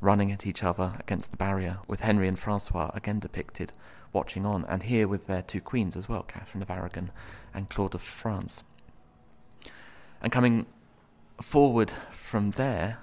[0.00, 3.72] running at each other against the barrier, with Henry and Francois again depicted
[4.12, 7.10] watching on, and here with their two queens as well, Catherine of Aragon
[7.54, 8.62] and Claude of France.
[10.20, 10.66] And coming
[11.40, 12.98] forward from there,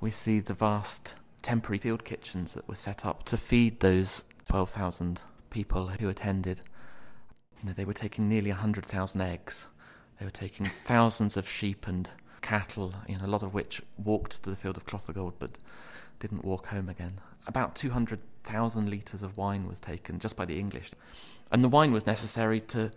[0.00, 5.22] we see the vast temporary field kitchens that were set up to feed those 12,000
[5.50, 6.60] people who attended.
[7.62, 9.66] You know, they were taking nearly 100,000 eggs.
[10.18, 12.10] They were taking thousands of sheep and
[12.42, 15.34] cattle, you know, a lot of which walked to the field of cloth of gold,
[15.38, 15.58] but
[16.18, 17.20] didn't walk home again.
[17.46, 20.90] About 200,000 litres of wine was taken just by the English.
[21.52, 22.90] And the wine was necessary to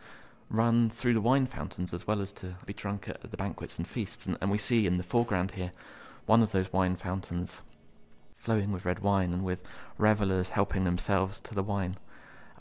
[0.50, 3.88] run through the wine fountains as well as to be drunk at the banquets and
[3.88, 4.26] feasts.
[4.26, 5.72] And, and we see in the foreground here
[6.26, 7.62] one of those wine fountains
[8.44, 9.64] flowing with red wine and with
[9.98, 11.96] revellers helping themselves to the wine.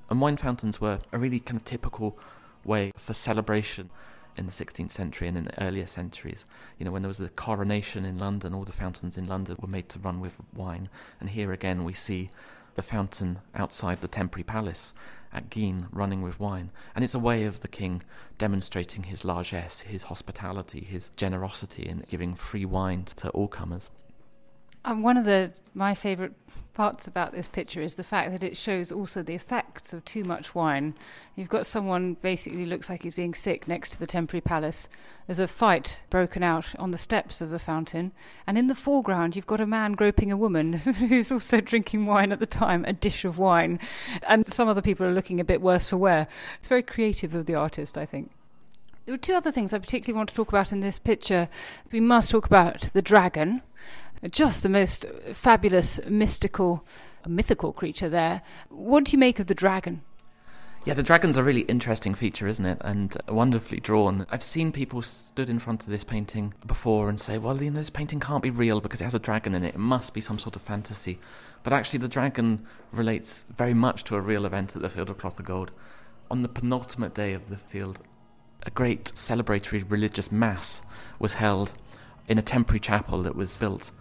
[0.08, 2.16] And wine fountains were a really kind of typical
[2.64, 3.90] way for celebration
[4.36, 6.44] in the 16th century and in the earlier centuries.
[6.78, 9.68] You know, when there was the coronation in London, all the fountains in London were
[9.68, 10.88] made to run with wine.
[11.18, 12.30] And here again, we see
[12.74, 14.94] the fountain outside the temporary palace
[15.32, 16.70] at Guisnes running with wine.
[16.94, 18.02] And it's a way of the king
[18.38, 23.90] demonstrating his largesse, his hospitality, his generosity in giving free wine to all comers.
[24.84, 26.32] And one of the my favourite
[26.74, 30.24] parts about this picture is the fact that it shows also the effects of too
[30.24, 30.94] much wine.
[31.34, 34.88] You've got someone basically looks like he's being sick next to the temporary palace.
[35.26, 38.12] There's a fight broken out on the steps of the fountain,
[38.46, 40.72] and in the foreground you've got a man groping a woman
[41.08, 43.78] who's also drinking wine at the time, a dish of wine,
[44.26, 46.26] and some other people are looking a bit worse for wear.
[46.58, 48.30] It's very creative of the artist, I think.
[49.04, 51.48] There are two other things I particularly want to talk about in this picture.
[51.90, 53.62] We must talk about the dragon
[54.30, 56.86] just the most fabulous, mystical,
[57.26, 58.42] mythical creature there.
[58.68, 60.02] What do you make of the dragon?
[60.84, 62.78] Yeah, the dragon's a really interesting feature, isn't it?
[62.80, 64.26] And wonderfully drawn.
[64.30, 67.78] I've seen people stood in front of this painting before and say, well, you know,
[67.78, 69.74] this painting can't be real because it has a dragon in it.
[69.74, 71.20] It must be some sort of fantasy.
[71.62, 75.18] But actually, the dragon relates very much to a real event at the Field of
[75.18, 75.70] Cloth of Gold.
[76.32, 78.00] On the penultimate day of the field,
[78.64, 80.80] a great celebratory religious mass
[81.20, 81.74] was held
[82.26, 83.92] in a temporary chapel that was built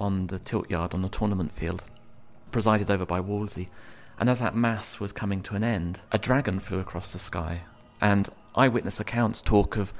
[0.00, 1.84] on the tilt yard on the tournament field,
[2.50, 3.68] presided over by Wolsey.
[4.18, 7.60] And as that mass was coming to an end, a dragon flew across the sky.
[8.00, 9.92] And eyewitness accounts talk of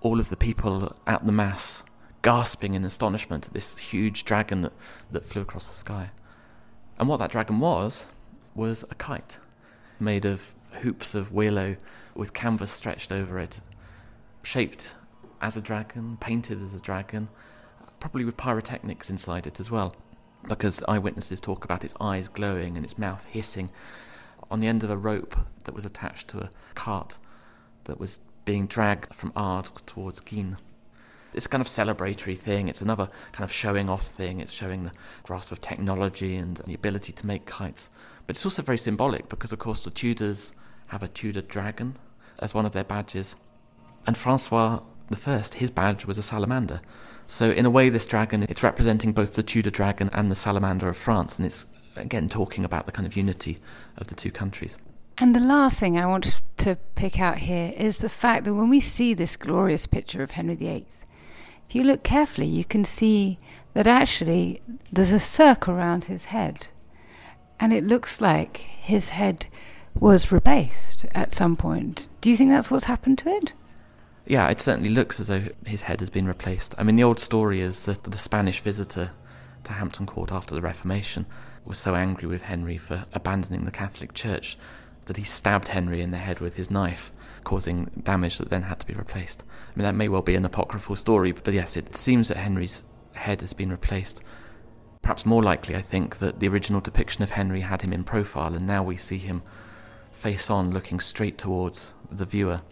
[0.00, 1.82] all of the people at the mass
[2.20, 4.72] gasping in astonishment at this huge dragon that,
[5.10, 6.10] that flew across the sky.
[6.98, 8.06] And what that dragon was,
[8.54, 9.38] was a kite
[10.00, 11.76] made of hoops of willow
[12.14, 13.60] with canvas stretched over it,
[14.42, 14.94] shaped
[15.40, 17.28] as a dragon, painted as a dragon,
[18.04, 19.96] probably with pyrotechnics inside it as well
[20.46, 23.70] because eyewitnesses talk about its eyes glowing and its mouth hissing
[24.50, 25.34] on the end of a rope
[25.64, 27.16] that was attached to a cart
[27.84, 30.58] that was being dragged from Ardres towards Guisnes.
[31.32, 32.68] It's kind of celebratory thing.
[32.68, 34.38] It's another kind of showing off thing.
[34.38, 34.92] It's showing the
[35.22, 37.88] grasp of technology and the ability to make kites.
[38.26, 40.52] But it's also very symbolic because, of course, the Tudors
[40.88, 41.96] have a Tudor dragon
[42.40, 43.34] as one of their badges.
[44.06, 44.80] And Francois
[45.10, 46.82] I, his badge was a salamander.
[47.26, 50.88] So in a way, this dragon it's representing both the Tudor dragon and the salamander
[50.88, 51.66] of France, and it's
[51.96, 53.58] again talking about the kind of unity
[53.96, 54.76] of the two countries.
[55.18, 58.68] And the last thing I want to pick out here is the fact that when
[58.68, 60.86] we see this glorious picture of Henry VIII,
[61.68, 63.38] if you look carefully, you can see
[63.74, 64.60] that actually
[64.92, 66.66] there's a circle around his head,
[67.60, 69.46] and it looks like his head
[69.98, 72.08] was replaced at some point.
[72.20, 73.52] Do you think that's what's happened to it?
[74.26, 76.74] Yeah, it certainly looks as though his head has been replaced.
[76.78, 79.10] I mean, the old story is that the Spanish visitor
[79.64, 81.26] to Hampton Court after the Reformation
[81.64, 84.56] was so angry with Henry for abandoning the Catholic Church
[85.06, 87.12] that he stabbed Henry in the head with his knife,
[87.44, 89.42] causing damage that then had to be replaced.
[89.42, 92.84] I mean, that may well be an apocryphal story, but yes, it seems that Henry's
[93.12, 94.22] head has been replaced.
[95.02, 98.54] Perhaps more likely, I think, that the original depiction of Henry had him in profile,
[98.54, 99.42] and now we see him
[100.12, 102.62] face on, looking straight towards the viewer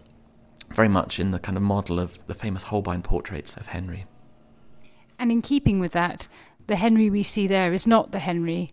[0.75, 4.07] very much in the kind of model of the famous Holbein portraits of Henry.
[5.19, 6.29] And in keeping with that,
[6.67, 8.73] the Henry we see there is not the Henry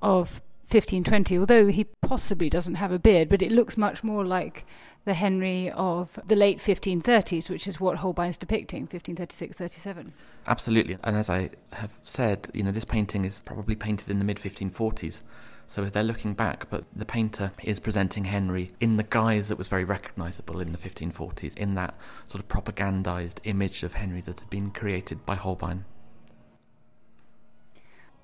[0.00, 4.66] of 1520, although he possibly doesn't have a beard, but it looks much more like
[5.04, 10.12] the Henry of the late 1530s, which is what Holbein's depicting, 1536 37.
[10.48, 10.98] Absolutely.
[11.04, 14.38] And as I have said, you know, this painting is probably painted in the mid
[14.38, 15.22] 1540s.
[15.68, 19.66] So they're looking back, but the painter is presenting Henry in the guise that was
[19.66, 21.94] very recognisable in the 1540s, in that
[22.26, 25.84] sort of propagandised image of Henry that had been created by Holbein.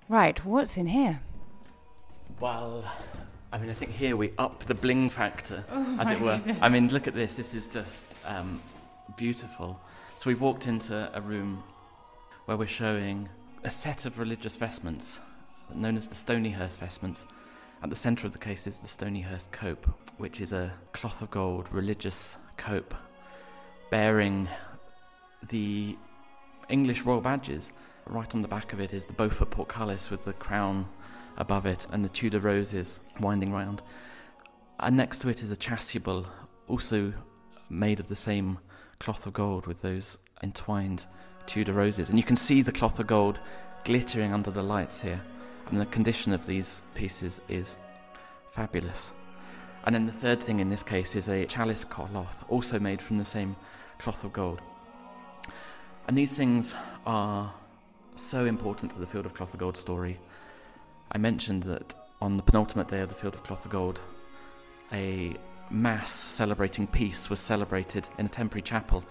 [0.08, 1.20] Right, what's in here?
[2.38, 2.84] Well,
[3.52, 6.36] I mean, I think here we up the bling factor, oh as it were.
[6.36, 6.58] Goodness.
[6.62, 7.34] I mean, look at this.
[7.34, 8.62] This is just um,
[9.16, 9.80] beautiful.
[10.18, 11.62] So we've walked into a room
[12.44, 13.28] where we're showing
[13.64, 15.18] a set of religious vestments
[15.76, 17.24] known as the Stonyhurst vestments.
[17.82, 21.30] At the centre of the case is the Stonyhurst cope, which is a cloth of
[21.30, 22.94] gold religious cope
[23.90, 24.48] bearing
[25.48, 25.96] the
[26.68, 27.72] English royal badges.
[28.06, 30.88] Right on the back of it is the Beaufort portcullis with the crown
[31.36, 33.82] above it and the Tudor roses winding round.
[34.78, 36.26] And next to it is a chasuble,
[36.68, 37.12] also
[37.68, 38.58] made of the same
[39.00, 41.06] cloth of gold with those entwined
[41.46, 42.10] Tudor roses.
[42.10, 43.40] And you can see the cloth of gold
[43.84, 45.20] glittering under the lights here
[45.72, 47.78] and the condition of these pieces is
[48.50, 49.12] fabulous.
[49.84, 53.16] And then the third thing in this case is a chalice cloth, also made from
[53.16, 53.56] the same
[53.98, 54.60] cloth of gold.
[56.06, 56.74] And these things
[57.06, 57.54] are
[58.16, 60.18] so important to the Field of Cloth of Gold story.
[61.10, 63.98] I mentioned that on the penultimate day of the Field of Cloth of Gold,
[64.92, 65.34] a
[65.70, 69.02] mass celebrating peace was celebrated in a temporary chapel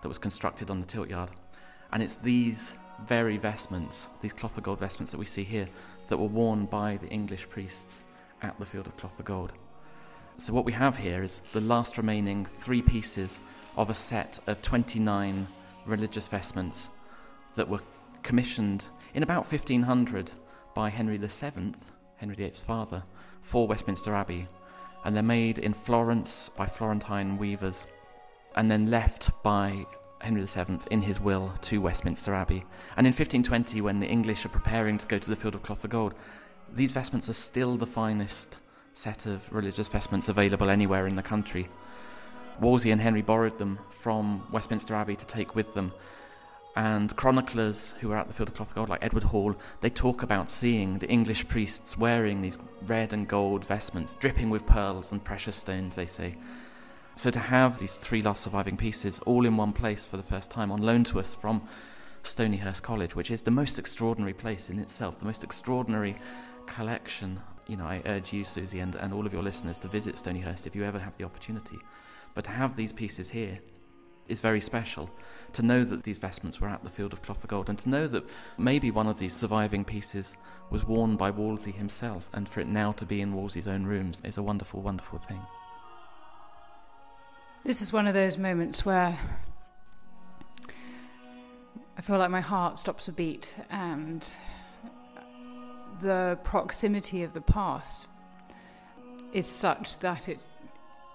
[0.00, 1.30] that was constructed on the tilt yard.
[1.92, 2.72] And it's these
[3.04, 5.68] very vestments, these cloth of gold vestments that we see here,
[6.08, 8.04] that were worn by the English priests
[8.42, 9.52] at the Field of Cloth of Gold.
[10.38, 13.40] So, what we have here is the last remaining three pieces
[13.76, 15.46] of a set of 29
[15.86, 16.88] religious vestments
[17.54, 17.80] that were
[18.22, 20.32] commissioned in about 1500
[20.74, 21.74] by Henry VII,
[22.16, 23.02] Henry VIII's father,
[23.40, 24.46] for Westminster Abbey.
[25.04, 27.86] And they're made in Florence by Florentine weavers
[28.56, 29.86] and then left by
[30.26, 32.64] Henry VII in his will to Westminster Abbey.
[32.96, 35.84] And in 1520, when the English are preparing to go to the Field of Cloth
[35.84, 36.14] of Gold,
[36.74, 38.58] these vestments are still the finest
[38.92, 41.68] set of religious vestments available anywhere in the country.
[42.58, 45.92] Wolsey and Henry borrowed them from Westminster Abbey to take with them.
[46.74, 49.90] And chroniclers who were at the Field of Cloth of Gold, like Edward Hall, they
[49.90, 52.58] talk about seeing the English priests wearing these
[52.88, 56.34] red and gold vestments, dripping with pearls and precious stones, they say.
[57.18, 60.50] So to have these three last surviving pieces all in one place for the first
[60.50, 61.66] time, on loan to us from
[62.22, 66.14] Stonyhurst College, which is the most extraordinary place in itself, the most extraordinary
[66.66, 67.40] collection.
[67.68, 70.66] You know, I urge you, Susie, and, and all of your listeners to visit Stonyhurst
[70.66, 71.78] if you ever have the opportunity.
[72.34, 73.60] But to have these pieces here
[74.28, 75.08] is very special.
[75.54, 77.88] To know that these vestments were at the Field of Cloth of Gold, and to
[77.88, 80.36] know that maybe one of these surviving pieces
[80.68, 84.20] was worn by Wolsey himself, and for it now to be in Wolsey's own rooms
[84.22, 85.40] is a wonderful, wonderful thing.
[87.66, 89.18] This is one of those moments where
[91.98, 94.24] I feel like my heart stops a beat and
[96.00, 98.06] the proximity of the past
[99.32, 100.38] is such that it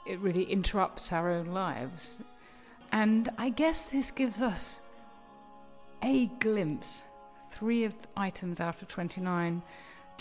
[0.05, 2.21] it really interrupts our own lives.
[2.91, 4.81] And I guess this gives us
[6.03, 7.05] a glimpse,
[7.49, 9.61] three of items out of 29,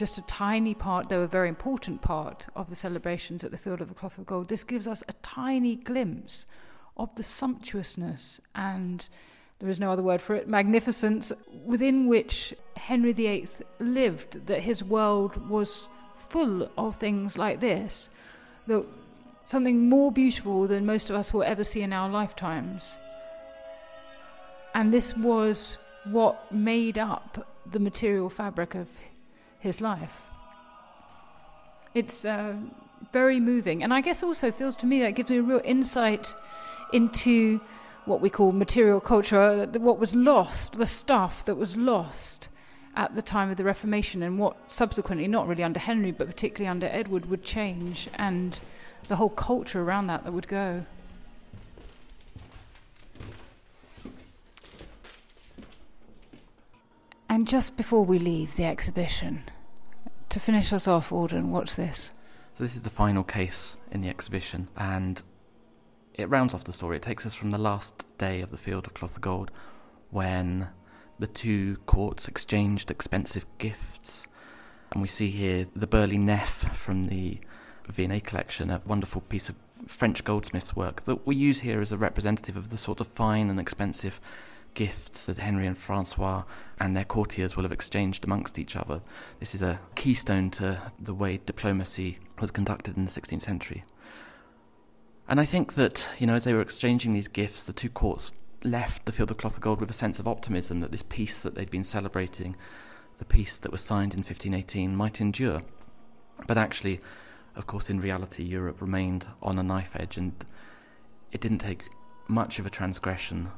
[0.01, 3.83] just a tiny part, though a very important part, of the celebrations at the Field
[3.83, 4.49] of the Cloth of Gold.
[4.49, 6.47] This gives us a tiny glimpse
[6.97, 9.07] of the sumptuousness and
[9.59, 11.33] there is no other word for it, magnificence
[11.67, 13.47] within which Henry VIII
[13.79, 15.87] lived, that his world was
[16.17, 18.09] full of things like this.
[18.69, 18.87] That
[19.45, 22.97] something more beautiful than most of us will ever see in our lifetimes.
[24.75, 28.89] And this was what made up the material fabric of
[29.61, 30.23] his life.
[31.95, 32.57] It's uh,
[33.13, 36.35] very moving, and I guess also feels to me that gives me a real insight
[36.93, 37.61] into
[38.05, 42.49] what we call material culture, what was lost, the stuff that was lost
[42.97, 46.69] at the time of the Reformation, and what subsequently, not really under Henry, but particularly
[46.69, 48.61] under Edward, would change, and
[49.09, 50.85] the whole culture around that that would go.
[57.31, 59.45] And just before we leave the exhibition,
[60.31, 62.11] to finish us off, Alden, watch this.
[62.55, 65.23] So, this is the final case in the exhibition, and
[66.15, 66.97] it rounds off the story.
[66.97, 69.53] It takes us from the last day of the Field of Cloth of Gold
[70.11, 70.71] when
[71.21, 74.27] the two courts exchanged expensive gifts.
[74.91, 77.39] And we see here the Burghley Nef from the
[77.87, 79.55] V&A collection, a wonderful piece of
[79.87, 83.49] French goldsmith's work that we use here as a representative of the sort of fine
[83.49, 84.21] and expensive
[84.75, 86.45] gifts that Henry and Francois
[86.79, 89.01] and their courtiers will have exchanged amongst each other.
[89.39, 93.83] This is a keystone to the way diplomacy was conducted in the 16th century.
[95.29, 98.33] And I think that, you know, as they were exchanging these gifts, the two courts
[98.65, 101.43] left the Field of Cloth of Gold with a sense of optimism that this peace
[101.43, 102.57] that they'd been celebrating,
[103.19, 105.63] the peace that was signed in 1518, might endure.
[106.47, 107.01] But actually,
[107.55, 110.33] of course, in reality, Europe remained on a knife edge, and
[111.33, 111.85] it didn't take
[112.29, 113.51] much of a transgression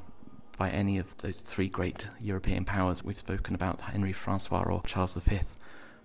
[0.63, 5.17] by any of those three great European powers we've spoken about, Henry, Francois, or Charles
[5.17, 5.41] V,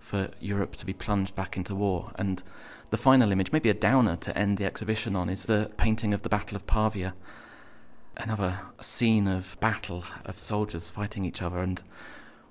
[0.00, 2.10] for Europe to be plunged back into war.
[2.16, 2.42] And
[2.90, 6.22] the final image, maybe a downer to end the exhibition on, is the painting of
[6.22, 7.14] the Battle of Pavia.
[8.16, 11.80] Another scene of battle, of soldiers fighting each other, and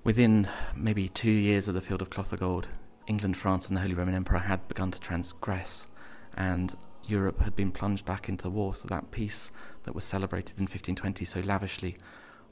[0.06, 2.70] within maybe two years of the Field of Cloth of Gold,
[3.06, 5.88] England, France, and the Holy Roman Emperor had begun to transgress,
[6.38, 8.74] and Europe had been plunged back into war.
[8.74, 9.52] So that peace
[9.88, 11.96] that was celebrated in 1520 so lavishly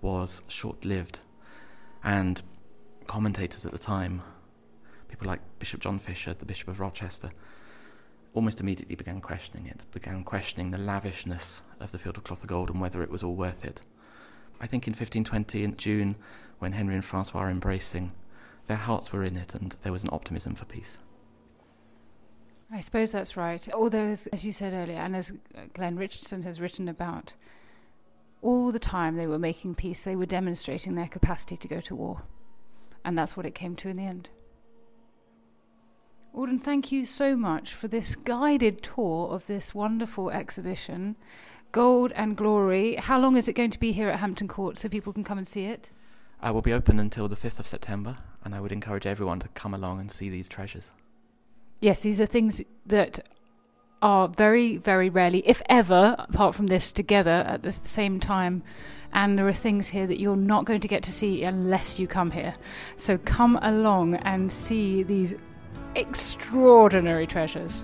[0.01, 1.19] was short lived.
[2.01, 2.41] And
[3.07, 4.23] commentators at the time,
[5.09, 7.31] people like Bishop John Fisher, the Bishop of Rochester,
[8.33, 12.47] almost immediately began questioning it, began questioning the lavishness of the Field of Cloth of
[12.47, 13.81] Gold and whether it was all worth it.
[14.61, 16.15] I think in 1520, in June,
[16.59, 18.13] when Henry and Francois were embracing,
[18.67, 20.99] their hearts were in it and there was an optimism for peace.
[22.71, 23.67] I suppose that's right.
[23.73, 25.31] Although, as, as you said earlier, and as
[25.73, 27.33] Glenn Richardson has written about,
[28.41, 31.95] all the time they were making peace, they were demonstrating their capacity to go to
[31.95, 32.23] war.
[33.03, 34.29] And that's what it came to in the end.
[36.33, 41.15] Alden, thank you so much for this guided tour of this wonderful exhibition,
[41.71, 42.95] Gold and Glory.
[42.95, 45.37] How long is it going to be here at Hampton Court so people can come
[45.37, 45.91] and see it?
[46.41, 49.39] Uh, I will be open until the 5th of September, and I would encourage everyone
[49.39, 50.91] to come along and see these treasures.
[51.79, 53.27] Yes, these are things that
[54.01, 58.63] are very, very rarely, if ever, apart from this, together at the same time.
[59.13, 62.07] And there are things here that you're not going to get to see unless you
[62.07, 62.53] come here.
[62.97, 65.35] So come along and see these
[65.95, 67.83] extraordinary treasures.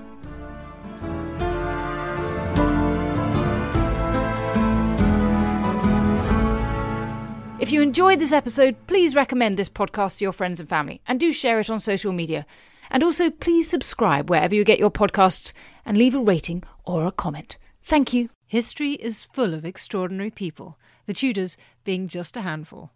[7.59, 11.19] If you enjoyed this episode, please recommend this podcast to your friends and family and
[11.19, 12.45] do share it on social media.
[12.91, 15.53] And also, please subscribe wherever you get your podcasts
[15.85, 17.57] and leave a rating or a comment.
[17.81, 18.29] Thank you.
[18.45, 20.77] History is full of extraordinary people.
[21.05, 22.91] the Tudors being just a handful.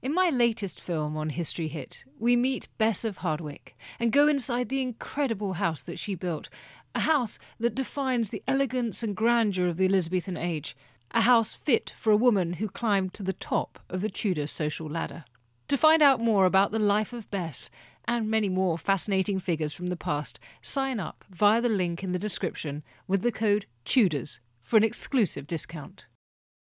[0.00, 4.68] In my latest film on History Hit, we meet Bess of Hardwick and go inside
[4.68, 6.48] the incredible house that she built,
[6.94, 10.76] a house that defines the elegance and grandeur of the Elizabethan age,
[11.10, 14.88] a house fit for a woman who climbed to the top of the Tudor social
[14.88, 15.24] ladder.
[15.68, 17.70] To find out more about the life of Bess
[18.06, 22.18] and many more fascinating figures from the past, sign up via the link in the
[22.18, 26.06] description with the code TUDORS for an exclusive discount.